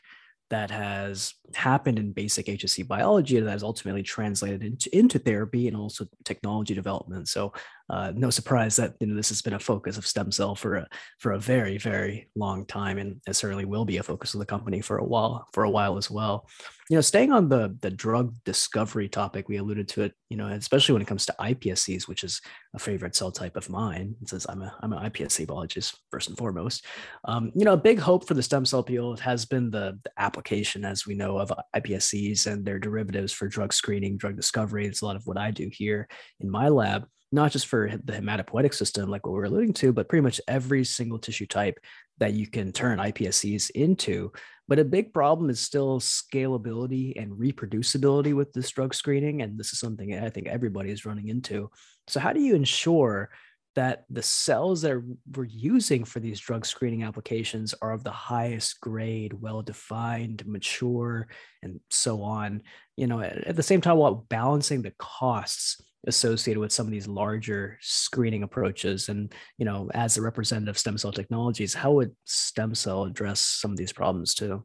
[0.50, 5.76] that has happened in basic HSC biology that has ultimately translated into, into therapy and
[5.76, 7.28] also technology development.
[7.28, 7.54] So
[7.90, 10.76] uh, no surprise that you know this has been a focus of stem cell for
[10.76, 10.88] a
[11.20, 14.46] for a very very long time, and it certainly will be a focus of the
[14.46, 16.48] company for a while for a while as well.
[16.90, 20.14] You know, staying on the the drug discovery topic, we alluded to it.
[20.30, 22.42] You know, especially when it comes to iPSCs, which is
[22.74, 26.38] a favorite cell type of mine, since I'm a I'm an iPSC biologist first and
[26.38, 26.86] foremost.
[27.26, 30.12] Um, you know, a big hope for the stem cell field has been the, the
[30.18, 34.88] application, as we know, of iPSCs and their derivatives for drug screening, drug discovery.
[34.88, 36.08] It's a lot of what I do here
[36.40, 40.08] in my lab not just for the hematopoietic system, like what we're alluding to, but
[40.08, 41.80] pretty much every single tissue type
[42.20, 44.32] that you can turn iPSCs into.
[44.68, 49.42] But a big problem is still scalability and reproducibility with this drug screening.
[49.42, 51.72] And this is something I think everybody is running into.
[52.08, 53.32] So, how do you ensure
[53.76, 55.02] that the cells that
[55.36, 61.28] we're using for these drug screening applications are of the highest grade, well defined, mature,
[61.64, 62.62] and so on?
[62.96, 67.08] You know, at the same time, while balancing the costs associated with some of these
[67.08, 69.10] larger screening approaches.
[69.10, 73.72] And you know as a representative stem cell technologies how would stem cell address some
[73.72, 74.64] of these problems too?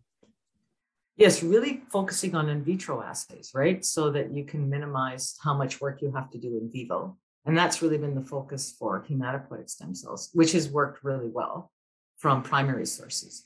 [1.16, 3.84] Yes really focusing on in vitro assays right?
[3.84, 7.16] So that you can minimize how much work you have to do in vivo.
[7.44, 11.72] And that's really been the focus for hematopoietic stem cells which has worked really well
[12.18, 13.44] from primary sources.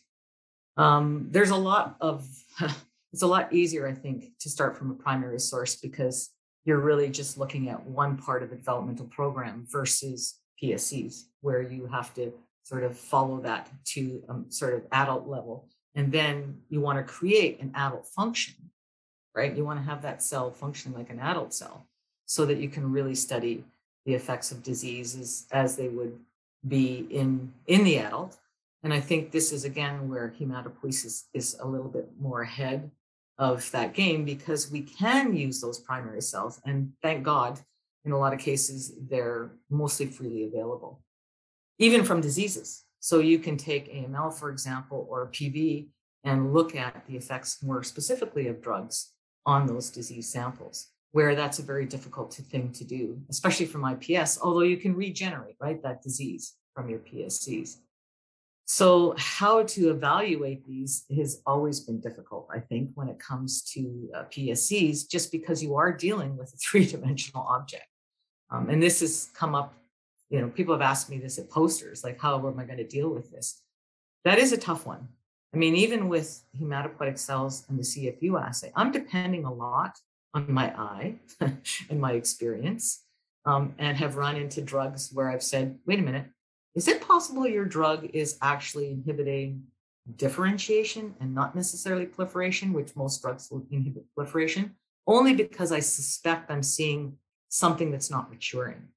[0.78, 2.26] Um, there's a lot of
[3.12, 6.30] it's a lot easier i think to start from a primary source because
[6.64, 11.86] you're really just looking at one part of the developmental program versus PSCs, where you
[11.86, 12.32] have to
[12.62, 15.66] sort of follow that to um, sort of adult level.
[15.94, 18.54] And then you want to create an adult function,
[19.34, 19.54] right?
[19.54, 21.86] You want to have that cell functioning like an adult cell
[22.26, 23.64] so that you can really study
[24.06, 26.18] the effects of diseases as they would
[26.66, 28.38] be in in the adult.
[28.84, 32.90] And I think this is again where hematopoiesis is a little bit more ahead
[33.38, 36.60] of that game because we can use those primary cells.
[36.64, 37.60] And thank God,
[38.04, 41.02] in a lot of cases, they're mostly freely available,
[41.78, 42.84] even from diseases.
[43.00, 45.88] So you can take AML, for example, or PV
[46.24, 49.12] and look at the effects more specifically of drugs
[49.44, 54.38] on those disease samples, where that's a very difficult thing to do, especially from IPS,
[54.40, 57.78] although you can regenerate, right, that disease from your PSCs.
[58.72, 64.08] So, how to evaluate these has always been difficult, I think, when it comes to
[64.16, 67.84] uh, PSCs, just because you are dealing with a three dimensional object.
[68.50, 69.74] Um, and this has come up,
[70.30, 72.86] you know, people have asked me this at posters like, how am I going to
[72.86, 73.60] deal with this?
[74.24, 75.06] That is a tough one.
[75.52, 79.98] I mean, even with hematopoietic cells and the CFU assay, I'm depending a lot
[80.32, 81.16] on my eye
[81.90, 83.04] and my experience,
[83.44, 86.24] um, and have run into drugs where I've said, wait a minute,
[86.74, 89.64] is it possible your drug is actually inhibiting
[90.16, 94.74] differentiation and not necessarily proliferation, which most drugs will inhibit proliferation,
[95.06, 97.16] only because I suspect I'm seeing
[97.48, 98.88] something that's not maturing.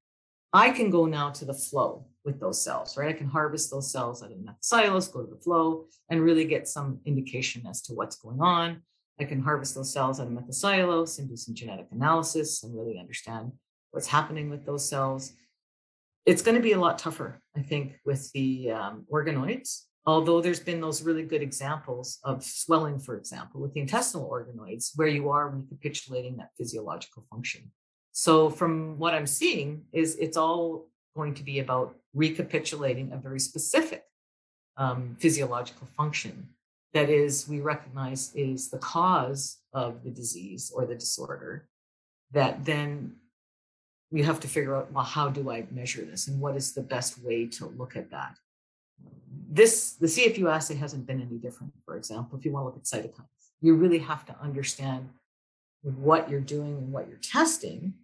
[0.52, 3.10] I can go now to the flow with those cells, right?
[3.10, 6.66] I can harvest those cells out of methylcellulose, go to the flow, and really get
[6.66, 8.82] some indication as to what's going on.
[9.20, 12.98] I can harvest those cells out of methylcellulose and do some genetic analysis and really
[12.98, 13.52] understand
[13.90, 15.32] what's happening with those cells
[16.26, 19.84] it's going to be a lot tougher, I think, with the um, organoids.
[20.04, 24.92] Although there's been those really good examples of swelling, for example, with the intestinal organoids,
[24.96, 27.72] where you are recapitulating that physiological function.
[28.12, 33.40] So, from what I'm seeing, is it's all going to be about recapitulating a very
[33.40, 34.04] specific
[34.76, 36.48] um, physiological function
[36.92, 41.68] that is we recognize is the cause of the disease or the disorder
[42.32, 43.16] that then
[44.10, 46.28] you have to figure out well how do i measure this?
[46.28, 48.36] And what is the best way to look at that?
[49.50, 52.76] This the cfu assay hasn't been any different for example if you want to look
[52.76, 53.26] at cytokines.
[53.60, 55.08] You really have to understand
[55.82, 57.94] what you're doing and what you're testing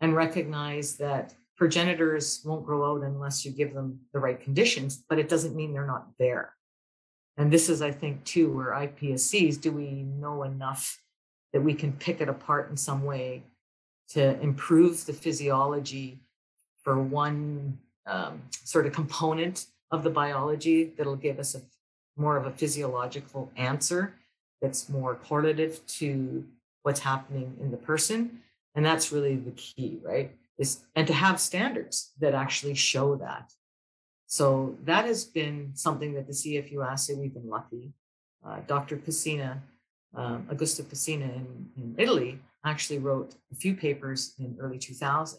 [0.00, 5.18] and recognize that progenitors won't grow out unless you give them the right conditions but
[5.18, 6.54] it doesn't mean they're not there.
[7.36, 11.02] And this is i think too where ipscs do we know enough
[11.52, 13.42] that we can pick it apart in some way
[14.12, 16.20] to improve the physiology
[16.82, 21.62] for one um, sort of component of the biology that'll give us a
[22.16, 24.14] more of a physiological answer
[24.60, 26.44] that's more correlative to
[26.82, 28.40] what's happening in the person.
[28.74, 30.32] And that's really the key right?
[30.58, 33.52] Is and to have standards that actually show that.
[34.26, 37.92] So that has been something that the cfu assay we've been lucky.
[38.44, 39.60] Uh, dr Pessina,
[40.14, 45.38] um, augusto Pessina in, in italy actually wrote a few papers in early 2000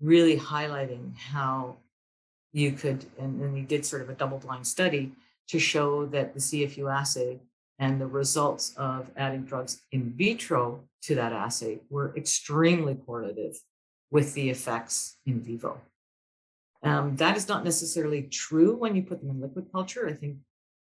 [0.00, 1.76] really highlighting how
[2.52, 5.12] you could and, and he did sort of a double blind study
[5.48, 7.38] to show that the cfu assay
[7.78, 13.58] and the results of adding drugs in vitro to that assay were extremely correlative
[14.10, 15.80] with the effects in vivo.
[16.82, 20.08] Um, that is not necessarily true when you put them in liquid culture.
[20.08, 20.38] I think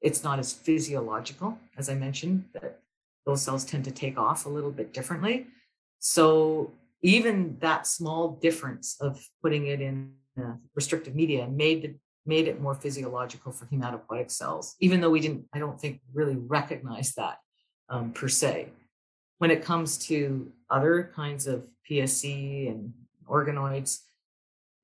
[0.05, 2.79] it's not as physiological as i mentioned that
[3.27, 5.47] those cells tend to take off a little bit differently
[6.05, 10.13] so even that small difference of putting it in
[10.75, 11.97] restrictive media made it
[12.27, 16.37] made it more physiological for hematopoietic cells, even though we didn't, I don't think, really
[16.37, 17.39] recognize that
[17.89, 18.69] um, per se.
[19.39, 22.95] When it comes to other kinds of PSC and
[23.29, 24.01] organoids,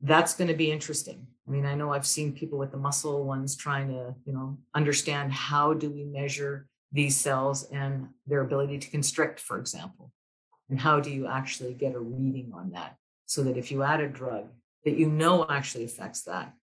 [0.03, 1.27] that's going to be interesting.
[1.49, 4.59] I mean, I know I've seen people with the muscle ones trying to, you know,
[4.75, 10.13] understand how do we measure these cells and their ability to constrict, for example.
[10.71, 12.97] And how do you actually get a reading on that?
[13.27, 14.47] So that if you add a drug
[14.85, 16.55] that you know actually affects that,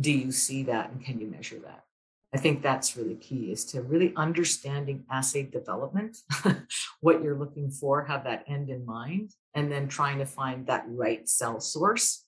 [0.00, 1.84] do you see that and can you measure that?
[2.32, 6.18] I think that's really key is to really understanding assay development,
[7.00, 10.84] what you're looking for, have that end in mind, and then trying to find that
[10.88, 12.24] right cell source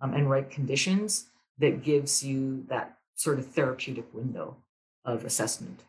[0.00, 4.56] um, and right conditions that gives you that sort of therapeutic window
[5.04, 5.82] of assessment.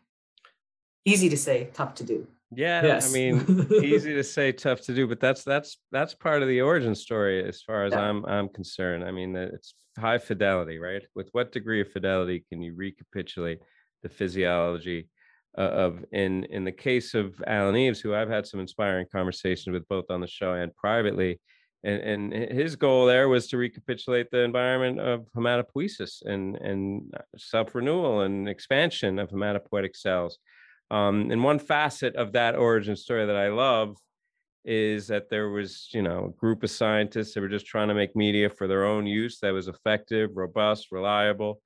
[1.04, 2.28] Easy to say, tough to do.
[2.52, 3.10] Yeah, yes.
[3.10, 6.62] I mean, easy to say, tough to do, but that's that's that's part of the
[6.62, 8.02] origin story as far as yeah.
[8.02, 9.04] I'm I'm concerned.
[9.04, 11.04] I mean, it's high fidelity, right?
[11.16, 13.60] With what degree of fidelity can you recapitulate
[14.02, 15.10] the physiology
[15.58, 19.74] uh, of in in the case of Allen Eaves, who I've had some inspiring conversations
[19.74, 21.40] with both on the show and privately,
[21.84, 28.22] and, and his goal there was to recapitulate the environment of hematopoiesis and, and self-renewal
[28.22, 30.38] and expansion of hematopoietic cells.
[30.92, 33.96] Um, and one facet of that origin story that I love
[34.66, 37.94] is that there was, you know, a group of scientists that were just trying to
[37.94, 41.62] make media for their own use that was effective, robust, reliable,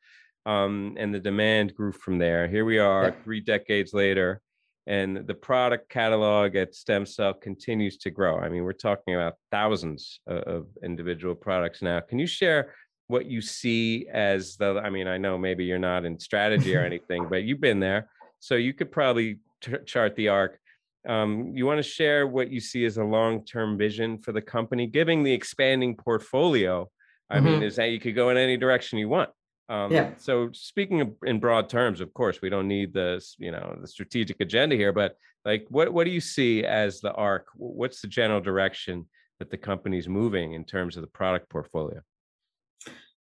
[0.45, 2.47] um, and the demand grew from there.
[2.47, 3.23] Here we are, yeah.
[3.23, 4.41] three decades later,
[4.85, 8.37] and the product catalog at Stem Cell continues to grow.
[8.39, 12.01] I mean, we're talking about thousands of individual products now.
[12.01, 12.73] Can you share
[13.07, 14.81] what you see as the?
[14.83, 18.09] I mean, I know maybe you're not in strategy or anything, but you've been there,
[18.43, 20.59] so you could probably t- chart the arc.
[21.07, 24.85] Um, you want to share what you see as a long-term vision for the company,
[24.85, 26.89] giving the expanding portfolio.
[27.29, 27.45] I mm-hmm.
[27.45, 29.29] mean, is that you could go in any direction you want.
[29.69, 30.11] Um, yeah.
[30.17, 33.87] So speaking of, in broad terms, of course, we don't need the you know the
[33.87, 35.15] strategic agenda here, but
[35.45, 37.47] like, what what do you see as the arc?
[37.55, 39.07] What's the general direction
[39.39, 42.01] that the company's moving in terms of the product portfolio?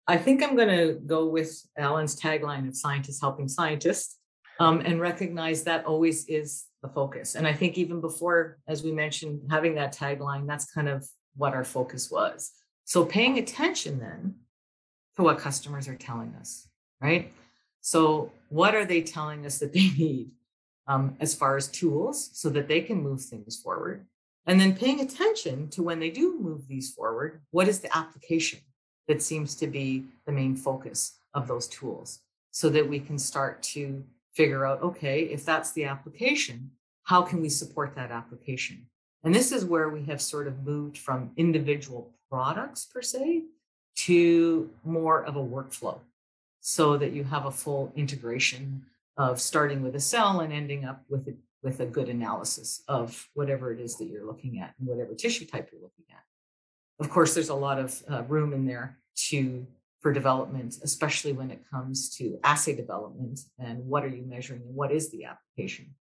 [0.07, 4.17] I think I'm going to go with Allen's tagline of "Scientists helping scientists,"
[4.61, 7.33] um, and recognize that always is the focus.
[7.33, 11.03] And I think even before, as we mentioned, having that tagline, that's kind of
[11.35, 12.51] what our focus was.
[12.85, 14.35] So paying attention then
[15.15, 16.67] to what customers are telling us,
[17.01, 17.33] right?
[17.79, 20.29] So, what are they telling us that they need
[20.85, 24.05] um, as far as tools so that they can move things forward?
[24.45, 28.59] And then paying attention to when they do move these forward, what is the application
[29.07, 32.19] that seems to be the main focus of those tools
[32.51, 34.03] so that we can start to
[34.33, 36.71] figure out okay, if that's the application,
[37.03, 38.87] how can we support that application?
[39.23, 43.43] And this is where we have sort of moved from individual products per se
[43.95, 45.99] to more of a workflow
[46.61, 48.85] so that you have a full integration
[49.17, 53.29] of starting with a cell and ending up with a, with a good analysis of
[53.33, 56.23] whatever it is that you're looking at and whatever tissue type you're looking at.
[57.03, 58.97] Of course, there's a lot of uh, room in there
[59.29, 59.65] to
[60.01, 64.75] for development, especially when it comes to assay development and what are you measuring and
[64.75, 65.93] what is the application.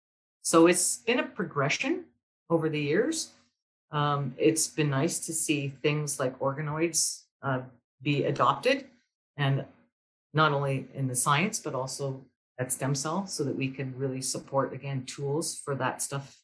[0.43, 2.05] So it's been a progression
[2.49, 3.33] over the years.
[3.93, 7.61] Um, it's been nice to see things like organoids uh,
[8.03, 8.87] be adopted
[9.37, 9.65] and
[10.33, 12.25] not only in the science but also
[12.59, 16.39] at stem cell so that we can really support again tools for that stuff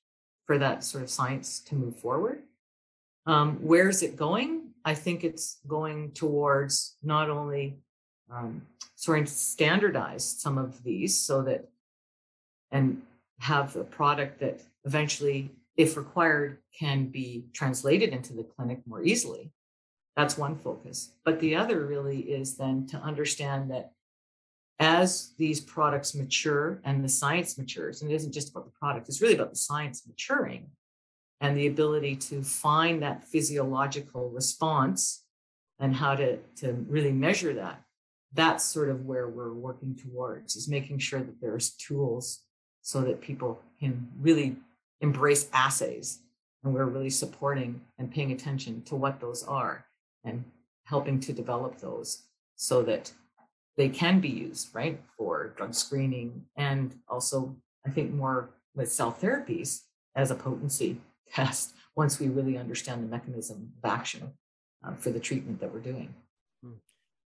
[0.47, 2.43] for that sort of science to move forward
[3.27, 7.77] um, where's it going i think it's going towards not only
[8.33, 8.63] um,
[8.95, 11.69] sort of standardize some of these so that
[12.73, 13.03] and
[13.39, 19.53] have a product that eventually if required can be translated into the clinic more easily
[20.17, 21.13] that's one focus.
[21.25, 23.93] But the other really is then to understand that
[24.79, 29.09] as these products mature and the science matures, and it isn't just about the product,
[29.09, 30.71] it's really about the science maturing
[31.41, 35.25] and the ability to find that physiological response
[35.79, 37.83] and how to, to really measure that.
[38.33, 42.43] That's sort of where we're working towards is making sure that there's tools
[42.83, 44.57] so that people can really
[45.01, 46.21] embrace assays.
[46.65, 49.87] And we're really supporting and paying attention to what those are
[50.25, 50.45] and
[50.85, 52.23] helping to develop those
[52.57, 53.13] so that
[53.77, 57.55] they can be used, right, for drug screening and also,
[57.87, 59.83] I think, more with cell therapies
[60.15, 61.01] as a potency
[61.33, 64.33] test once we really understand the mechanism of action
[64.87, 66.15] uh, for the treatment that we're doing.
[66.63, 66.73] Hmm.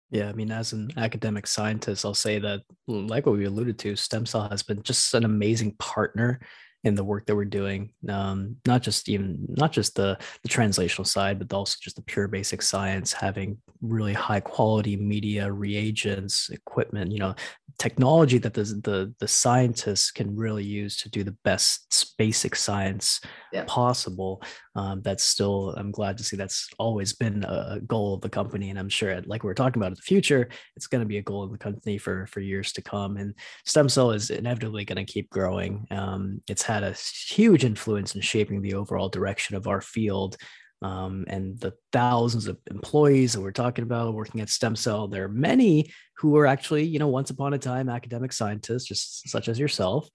[0.09, 3.95] Yeah, I mean, as an academic scientist, I'll say that, like what we alluded to,
[3.95, 6.39] stem cell has been just an amazing partner
[6.87, 11.05] in the work that we're doing um, not just even not just the the translational
[11.05, 17.11] side but also just the pure basic science having really high quality media reagents equipment
[17.11, 17.35] you know
[17.77, 23.21] technology that the the, the scientists can really use to do the best basic science
[23.53, 23.63] yeah.
[23.67, 24.41] possible
[24.77, 28.69] um, that's still i'm glad to see that's always been a goal of the company
[28.69, 31.17] and i'm sure like we are talking about in the future it's going to be
[31.17, 33.33] a goal of the company for for years to come and
[33.65, 35.85] stem cell is inevitably going to keep growing.
[35.91, 36.95] Um, it's had a
[37.29, 40.37] huge influence in shaping the overall direction of our field.
[40.83, 45.23] Um, and the thousands of employees that we're talking about working at stem cell there
[45.23, 49.47] are many who are actually you know once upon a time academic scientists just such
[49.47, 50.07] as yourself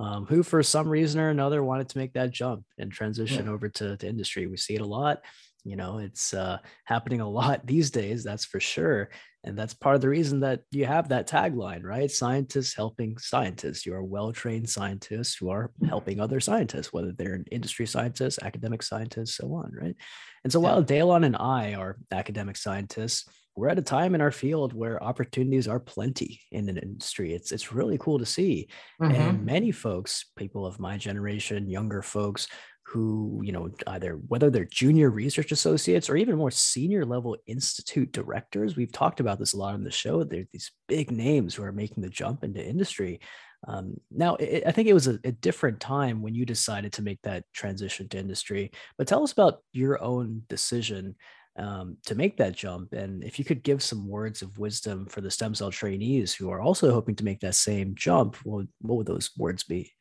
[0.00, 3.52] um, who for some reason or another wanted to make that jump and transition yeah.
[3.52, 4.46] over to, to industry.
[4.46, 5.20] We see it a lot
[5.64, 9.10] you know it's uh, happening a lot these days that's for sure.
[9.42, 12.10] And that's part of the reason that you have that tagline right?
[12.10, 13.86] Scientists helping scientists.
[13.86, 19.36] You are well-trained scientists who are helping other scientists whether they're industry scientists academic scientists
[19.36, 19.96] so on right?
[20.44, 23.28] And so while Daylon and I are academic scientists
[23.60, 27.34] we're at a time in our field where opportunities are plenty in an industry.
[27.34, 28.68] It's it's really cool to see.
[29.02, 29.14] Mm-hmm.
[29.14, 32.48] And many folks, people of my generation, younger folks
[32.86, 38.10] who, you know, either whether they're junior research associates or even more senior level institute
[38.12, 38.76] directors.
[38.76, 40.24] We've talked about this a lot on the show.
[40.24, 43.20] There's these big names who are making the jump into industry.
[43.68, 47.02] Um, now, it, I think it was a, a, different time when you decided to
[47.02, 48.72] make that transition to industry.
[48.96, 51.14] But tell us about your own decision
[51.60, 52.92] um, to make that jump.
[52.92, 56.50] And if you could give some words of wisdom for the stem cell trainees who
[56.50, 59.92] are also hoping to make that same jump, what, what would those words be?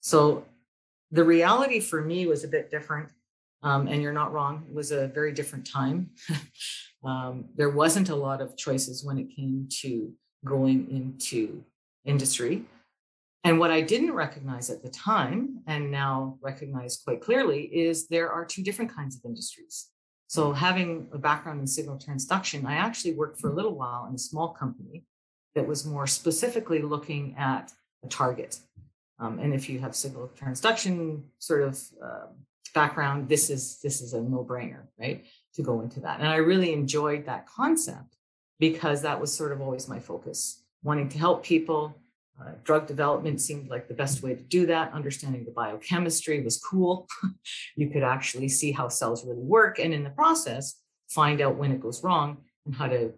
[0.00, 0.44] So,
[1.10, 3.10] the reality for me was a bit different.
[3.62, 6.10] Um, and you're not wrong, it was a very different time.
[7.04, 10.12] um, there wasn't a lot of choices when it came to
[10.44, 11.64] going into
[12.04, 12.64] industry.
[13.42, 18.30] And what I didn't recognize at the time, and now recognize quite clearly, is there
[18.30, 19.88] are two different kinds of industries.
[20.28, 24.14] So, having a background in signal transduction, I actually worked for a little while in
[24.14, 25.04] a small company
[25.54, 27.72] that was more specifically looking at
[28.04, 28.58] a target.
[29.18, 32.26] Um, and if you have signal transduction sort of uh,
[32.74, 35.24] background, this is this is a no-brainer, right?
[35.54, 36.20] To go into that.
[36.20, 38.16] And I really enjoyed that concept
[38.60, 41.96] because that was sort of always my focus, wanting to help people.
[42.40, 44.92] Uh, drug development seemed like the best way to do that.
[44.92, 47.08] Understanding the biochemistry was cool.
[47.76, 50.76] you could actually see how cells really work, and in the process,
[51.08, 53.12] find out when it goes wrong and how to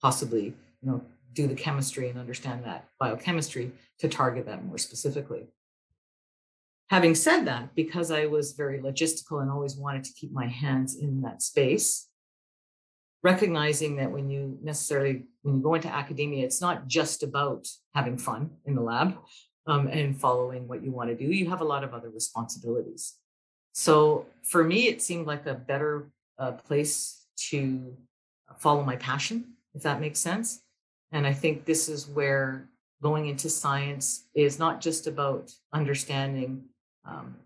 [0.00, 5.46] possibly, you know, do the chemistry and understand that biochemistry to target that more specifically.
[6.90, 10.96] Having said that, because I was very logistical and always wanted to keep my hands
[10.96, 12.08] in that space,
[13.22, 18.18] recognizing that when you necessarily when you go into academia, it's not just about having
[18.18, 19.16] fun in the lab
[19.66, 21.24] um, and following what you want to do.
[21.24, 23.14] You have a lot of other responsibilities.
[23.72, 27.96] So for me, it seemed like a better uh, place to
[28.56, 30.60] follow my passion, if that makes sense.
[31.12, 32.68] And I think this is where
[33.02, 36.64] going into science is not just about understanding
[37.04, 37.36] um,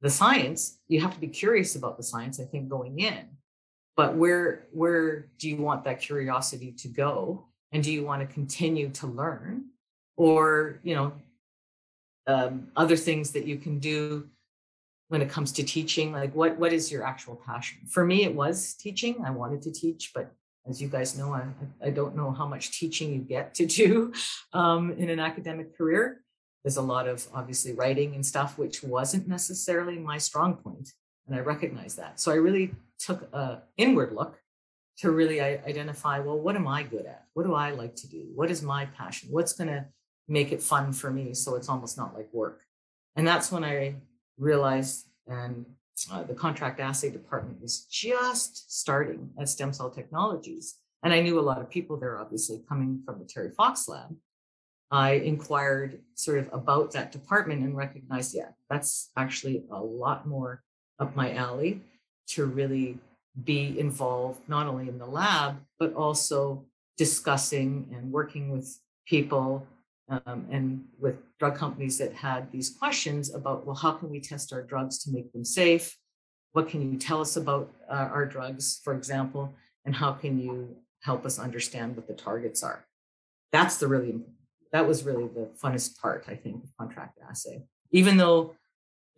[0.00, 0.78] the science.
[0.88, 3.28] You have to be curious about the science, I think, going in.
[3.96, 7.46] But where where do you want that curiosity to go?
[7.72, 9.66] And do you want to continue to learn?
[10.16, 11.12] Or, you know,
[12.26, 14.28] um, other things that you can do
[15.08, 18.34] when it comes to teaching like what what is your actual passion for me it
[18.34, 20.32] was teaching i wanted to teach but
[20.68, 21.44] as you guys know, I,
[21.84, 24.12] I don't know how much teaching you get to do
[24.52, 26.20] um, in an academic career.
[26.64, 30.92] There's a lot of obviously writing and stuff, which wasn't necessarily my strong point,
[31.32, 32.20] and I recognize that.
[32.20, 34.38] So I really took a inward look
[34.98, 37.24] to really identify, well, what am I good at?
[37.32, 38.26] What do I like to do?
[38.34, 39.30] What is my passion?
[39.32, 39.86] What's going to
[40.28, 42.60] make it fun for me so it's almost not like work?
[43.16, 43.94] And that's when I
[44.36, 45.64] realized and
[46.10, 50.74] uh, the contract assay department was just starting at Stem Cell Technologies.
[51.02, 54.14] And I knew a lot of people there, obviously, coming from the Terry Fox lab.
[54.90, 60.62] I inquired sort of about that department and recognized, yeah, that's actually a lot more
[60.98, 61.80] up my alley
[62.28, 62.98] to really
[63.44, 66.64] be involved not only in the lab, but also
[66.96, 69.66] discussing and working with people
[70.08, 74.52] um, and with drug companies that had these questions about, well, how can we test
[74.52, 75.96] our drugs to make them safe?
[76.52, 79.52] What can you tell us about uh, our drugs, for example?
[79.84, 82.84] And how can you help us understand what the targets are?
[83.52, 84.20] That's the really,
[84.72, 87.62] that was really the funnest part, I think, of contract assay.
[87.90, 88.54] Even though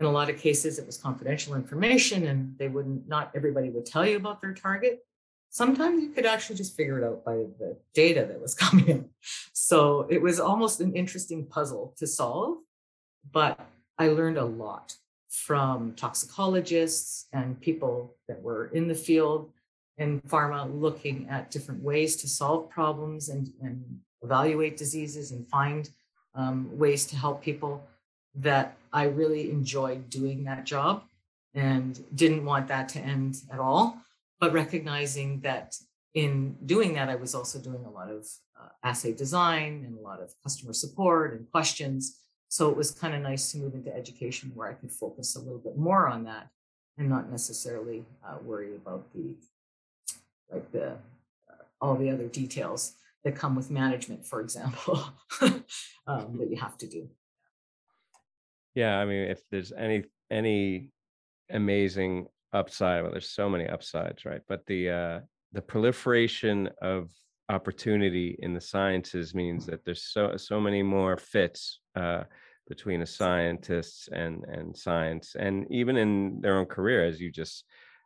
[0.01, 3.87] in a lot of cases it was confidential information and they wouldn't, not everybody would
[3.87, 5.01] tell you about their target
[5.55, 9.09] sometimes you could actually just figure it out by the data that was coming in.
[9.53, 12.59] So it was almost an interesting puzzle to solve,
[13.31, 13.59] but
[13.97, 14.95] I learned a lot
[15.31, 19.51] from toxicologists and people that were in the field
[19.97, 23.85] in pharma looking at different ways to solve problems and, and
[24.23, 25.91] evaluate diseases and find
[26.35, 27.81] um, ways to help people
[28.37, 31.05] that I really enjoyed doing that job
[31.55, 34.05] and didn't want that to end at all
[34.45, 35.75] but recognizing that
[36.13, 38.27] in doing that, I was also doing a lot of
[38.61, 42.21] uh, assay design and a lot of customer support and questions.
[42.49, 45.41] So it was kind of nice to move into education where I could focus a
[45.41, 46.49] little bit more on that
[46.99, 49.35] and not necessarily uh, worry about the
[50.53, 55.03] like the uh, all the other details that come with management, for example,
[56.07, 57.09] um, that you have to do.
[58.75, 60.91] Yeah, I mean, if there's any any
[61.51, 64.41] amazing upside well there's so many upsides right?
[64.49, 65.21] But the uh
[65.53, 67.11] the proliferation of
[67.49, 72.25] opportunity in the sciences means that there's so so many more fits uh
[72.69, 77.65] between a scientists and and science and even in their own career as you just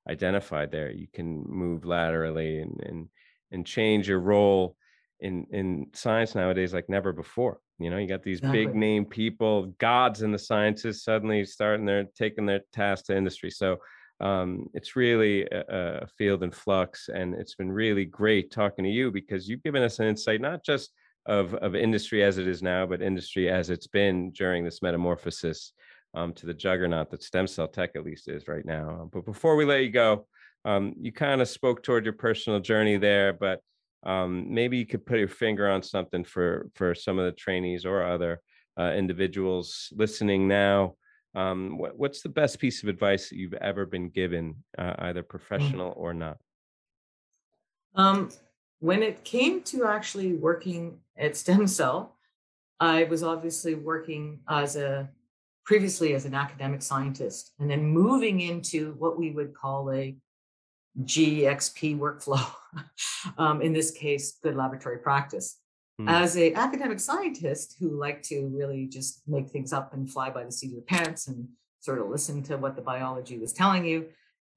[0.08, 3.08] identified there you can move laterally and and
[3.52, 4.76] and change your role
[5.20, 8.66] in in science nowadays like never before You know, you got these exactly.
[8.66, 13.50] big name people, gods in the sciences, suddenly starting their taking their task to industry.
[13.50, 13.78] So
[14.20, 18.90] um, it's really a, a, field in flux, and it's been really great talking to
[18.90, 20.90] you because you've given us an insight not just
[21.26, 25.72] of of industry as it is now, but industry as it's been during this metamorphosis
[26.14, 29.08] um, to the juggernaut that stem cell tech at least is right now.
[29.12, 30.26] But before we let you go,
[30.64, 33.60] um, you kind of spoke toward your personal journey there, but
[34.04, 37.84] um, maybe you could put your finger on something for for some of the trainees
[37.84, 38.40] or other
[38.78, 40.94] uh, individuals listening now.
[41.34, 45.22] Um, what, what's the best piece of advice that you've ever been given, uh, either
[45.22, 45.28] mm.
[45.28, 46.38] professional or not?
[47.94, 48.30] Um,
[48.80, 52.16] when it came to actually working at Stem Cell,
[52.80, 55.10] I was obviously working as a
[55.66, 60.16] previously as an academic scientist, and then moving into what we would call a
[61.02, 62.44] GXP workflow,
[63.38, 65.58] um, in this case, good laboratory practice.
[66.00, 66.08] Mm.
[66.08, 70.44] As an academic scientist who like to really just make things up and fly by
[70.44, 71.48] the seat of your pants and
[71.80, 74.06] sort of listen to what the biology was telling you,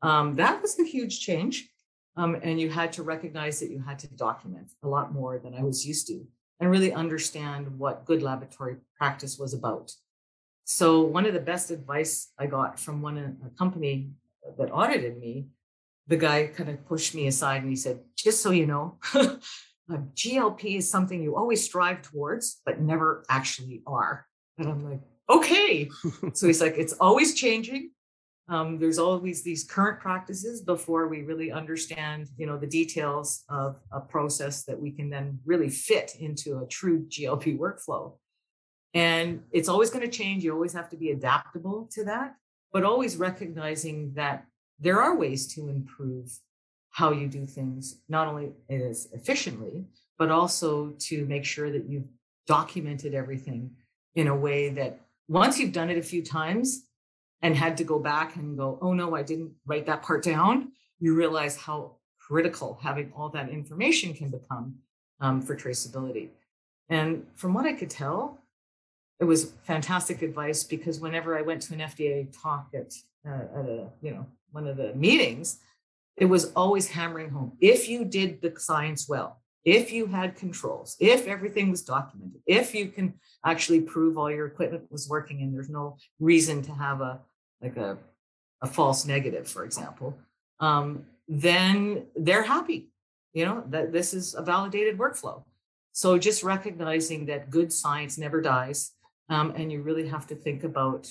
[0.01, 1.69] um, that was a huge change.
[2.17, 5.55] Um, and you had to recognize that you had to document a lot more than
[5.55, 6.25] I was used to
[6.59, 9.91] and really understand what good laboratory practice was about.
[10.65, 14.11] So one of the best advice I got from one a company
[14.57, 15.47] that audited me
[16.07, 18.97] the guy kind of pushed me aside and he said, just so you know,
[19.89, 24.25] GLP is something you always strive towards, but never actually are.
[24.57, 25.89] And I'm like, okay.
[26.33, 27.91] so he's like, it's always changing.
[28.47, 33.79] Um, there's always these current practices before we really understand, you know, the details of
[33.91, 38.17] a process that we can then really fit into a true GLP workflow.
[38.93, 40.43] And it's always going to change.
[40.43, 42.35] You always have to be adaptable to that,
[42.73, 44.45] but always recognizing that
[44.81, 46.39] there are ways to improve
[46.89, 49.85] how you do things, not only as efficiently,
[50.17, 52.07] but also to make sure that you've
[52.47, 53.71] documented everything
[54.15, 54.99] in a way that
[55.29, 56.85] once you've done it a few times
[57.41, 60.73] and had to go back and go, oh no, I didn't write that part down,
[60.99, 64.75] you realize how critical having all that information can become
[65.21, 66.29] um, for traceability.
[66.89, 68.39] And from what I could tell,
[69.19, 72.93] it was fantastic advice because whenever I went to an FDA talk at,
[73.25, 75.59] uh, at a, you know, one of the meetings,
[76.17, 80.95] it was always hammering home if you did the science well, if you had controls,
[80.99, 83.13] if everything was documented, if you can
[83.45, 87.19] actually prove all your equipment was working and there's no reason to have a
[87.61, 87.97] like a,
[88.61, 90.17] a false negative, for example,
[90.59, 92.89] um, then they're happy.
[93.33, 95.43] You know, that this is a validated workflow.
[95.93, 98.91] So just recognizing that good science never dies.
[99.29, 101.09] Um, and you really have to think about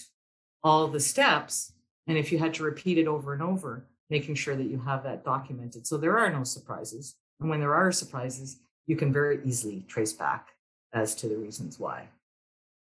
[0.62, 1.72] all the steps
[2.06, 5.02] and if you had to repeat it over and over, making sure that you have
[5.04, 5.86] that documented.
[5.86, 7.16] So there are no surprises.
[7.40, 10.48] And when there are surprises, you can very easily trace back
[10.92, 12.08] as to the reasons why.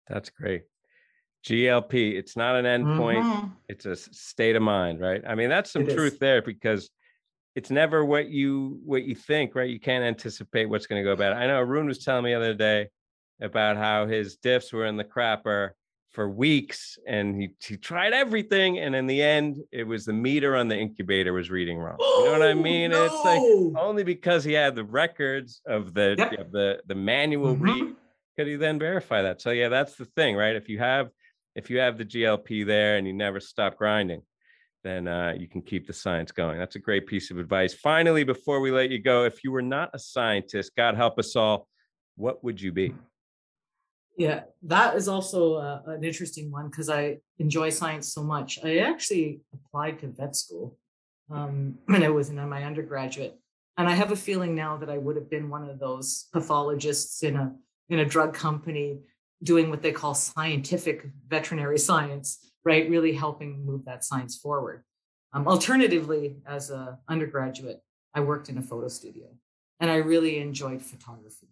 [0.09, 0.65] That's great.
[1.45, 3.47] GLP, it's not an endpoint, mm-hmm.
[3.69, 5.23] it's a state of mind, right?
[5.27, 6.19] I mean, that's some it truth is.
[6.19, 6.91] there because
[7.55, 9.71] it's never what you what you think, right?
[9.71, 11.33] You can't anticipate what's going to go bad.
[11.33, 12.89] I know Arun was telling me the other day
[13.41, 15.71] about how his diffs were in the crapper
[16.17, 20.57] for weeks and he, he tried everything and in the end it was the meter
[20.57, 21.99] on the incubator was reading wrong.
[22.01, 22.93] You know what i mean?
[22.93, 23.05] No.
[23.05, 26.33] it's like only because he had the records of the yep.
[26.39, 27.65] of the the manual mm-hmm.
[27.65, 27.95] read
[28.35, 29.43] could he then verify that?
[29.43, 30.57] So yeah that's the thing right?
[30.57, 31.11] If you have
[31.55, 34.23] if you have the glp there and you never stop grinding
[34.85, 36.59] then uh, you can keep the science going.
[36.59, 37.75] That's a great piece of advice.
[37.75, 41.37] Finally before we let you go if you were not a scientist god help us
[41.37, 41.69] all
[42.17, 42.95] what would you be
[44.17, 48.59] yeah, that is also uh, an interesting one because I enjoy science so much.
[48.65, 50.79] I actually applied to vet school
[51.31, 53.39] um, when I was in my undergraduate,
[53.77, 57.23] and I have a feeling now that I would have been one of those pathologists
[57.23, 57.55] in a
[57.89, 59.01] in a drug company
[59.43, 62.89] doing what they call scientific veterinary science, right?
[62.89, 64.83] Really helping move that science forward.
[65.35, 67.83] Um, alternatively, as an undergraduate,
[68.15, 69.27] I worked in a photo studio,
[69.79, 71.49] and I really enjoyed photography.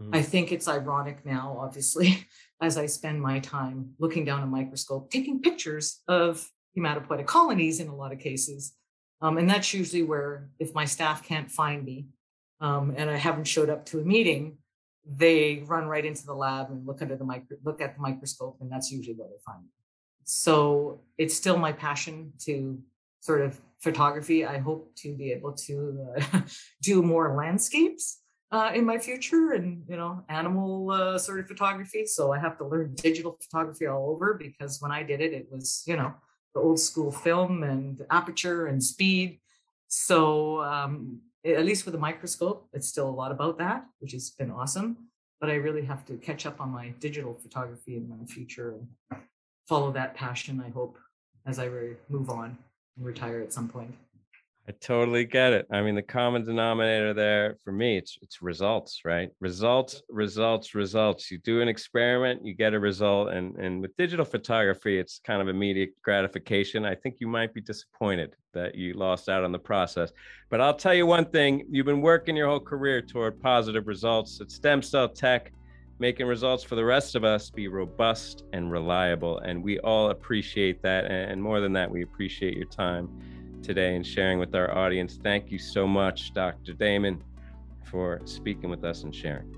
[0.00, 0.14] Mm-hmm.
[0.14, 2.26] I think it's ironic now, obviously,
[2.60, 7.88] as I spend my time looking down a microscope, taking pictures of hematopoietic colonies in
[7.88, 8.74] a lot of cases.
[9.20, 12.06] Um, and that's usually where, if my staff can't find me
[12.60, 14.56] um, and I haven't showed up to a meeting,
[15.04, 18.58] they run right into the lab and look under the micro, look at the microscope,
[18.60, 19.68] and that's usually where they find me.
[20.24, 22.78] So it's still my passion to
[23.20, 24.46] sort of photography.
[24.46, 26.40] I hope to be able to uh,
[26.82, 28.19] do more landscapes
[28.52, 32.06] uh, in my future and you know animal uh, sort of photography.
[32.06, 35.46] So i have to learn digital photography all over because when i did it it
[35.50, 36.14] was you know
[36.54, 39.40] the old school film and aperture and speed.
[39.86, 44.30] So um, at least with a microscope it's still a lot about that which has
[44.30, 44.96] been awesome.
[45.40, 49.22] But I really have to catch up on my digital photography in the future and
[49.66, 50.98] follow that passion, I hope,
[51.46, 52.58] as I re- move on
[52.96, 53.94] and retire at some point.
[54.68, 55.66] I totally get it.
[55.72, 59.30] I mean, the common denominator there for me, it's it's results, right?
[59.40, 61.30] Results, results, results.
[61.30, 65.40] You do an experiment, you get a result, and and with digital photography, it's kind
[65.42, 66.84] of immediate gratification.
[66.84, 70.12] I think you might be disappointed that you lost out on the process,
[70.50, 74.40] but I'll tell you one thing: you've been working your whole career toward positive results
[74.40, 75.52] at Stem Cell Tech,
[75.98, 80.80] making results for the rest of us be robust and reliable, and we all appreciate
[80.82, 81.06] that.
[81.06, 83.08] And more than that, we appreciate your time
[83.62, 85.18] today and sharing with our audience.
[85.22, 86.72] Thank you so much, Dr.
[86.72, 87.20] Damen,
[87.84, 89.54] for speaking with us and sharing.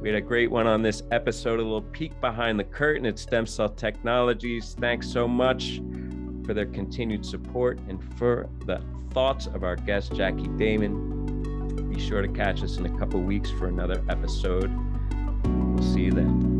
[0.00, 3.18] We had a great one on this episode, a little peek behind the curtain at
[3.18, 4.76] Stem Cell Technologies.
[4.78, 5.80] Thanks so much
[6.44, 11.90] for their continued support and for the thoughts of our guest, Jackie Damen.
[11.92, 14.70] Be sure to catch us in a couple weeks for another episode.
[15.44, 16.53] We'll see you then.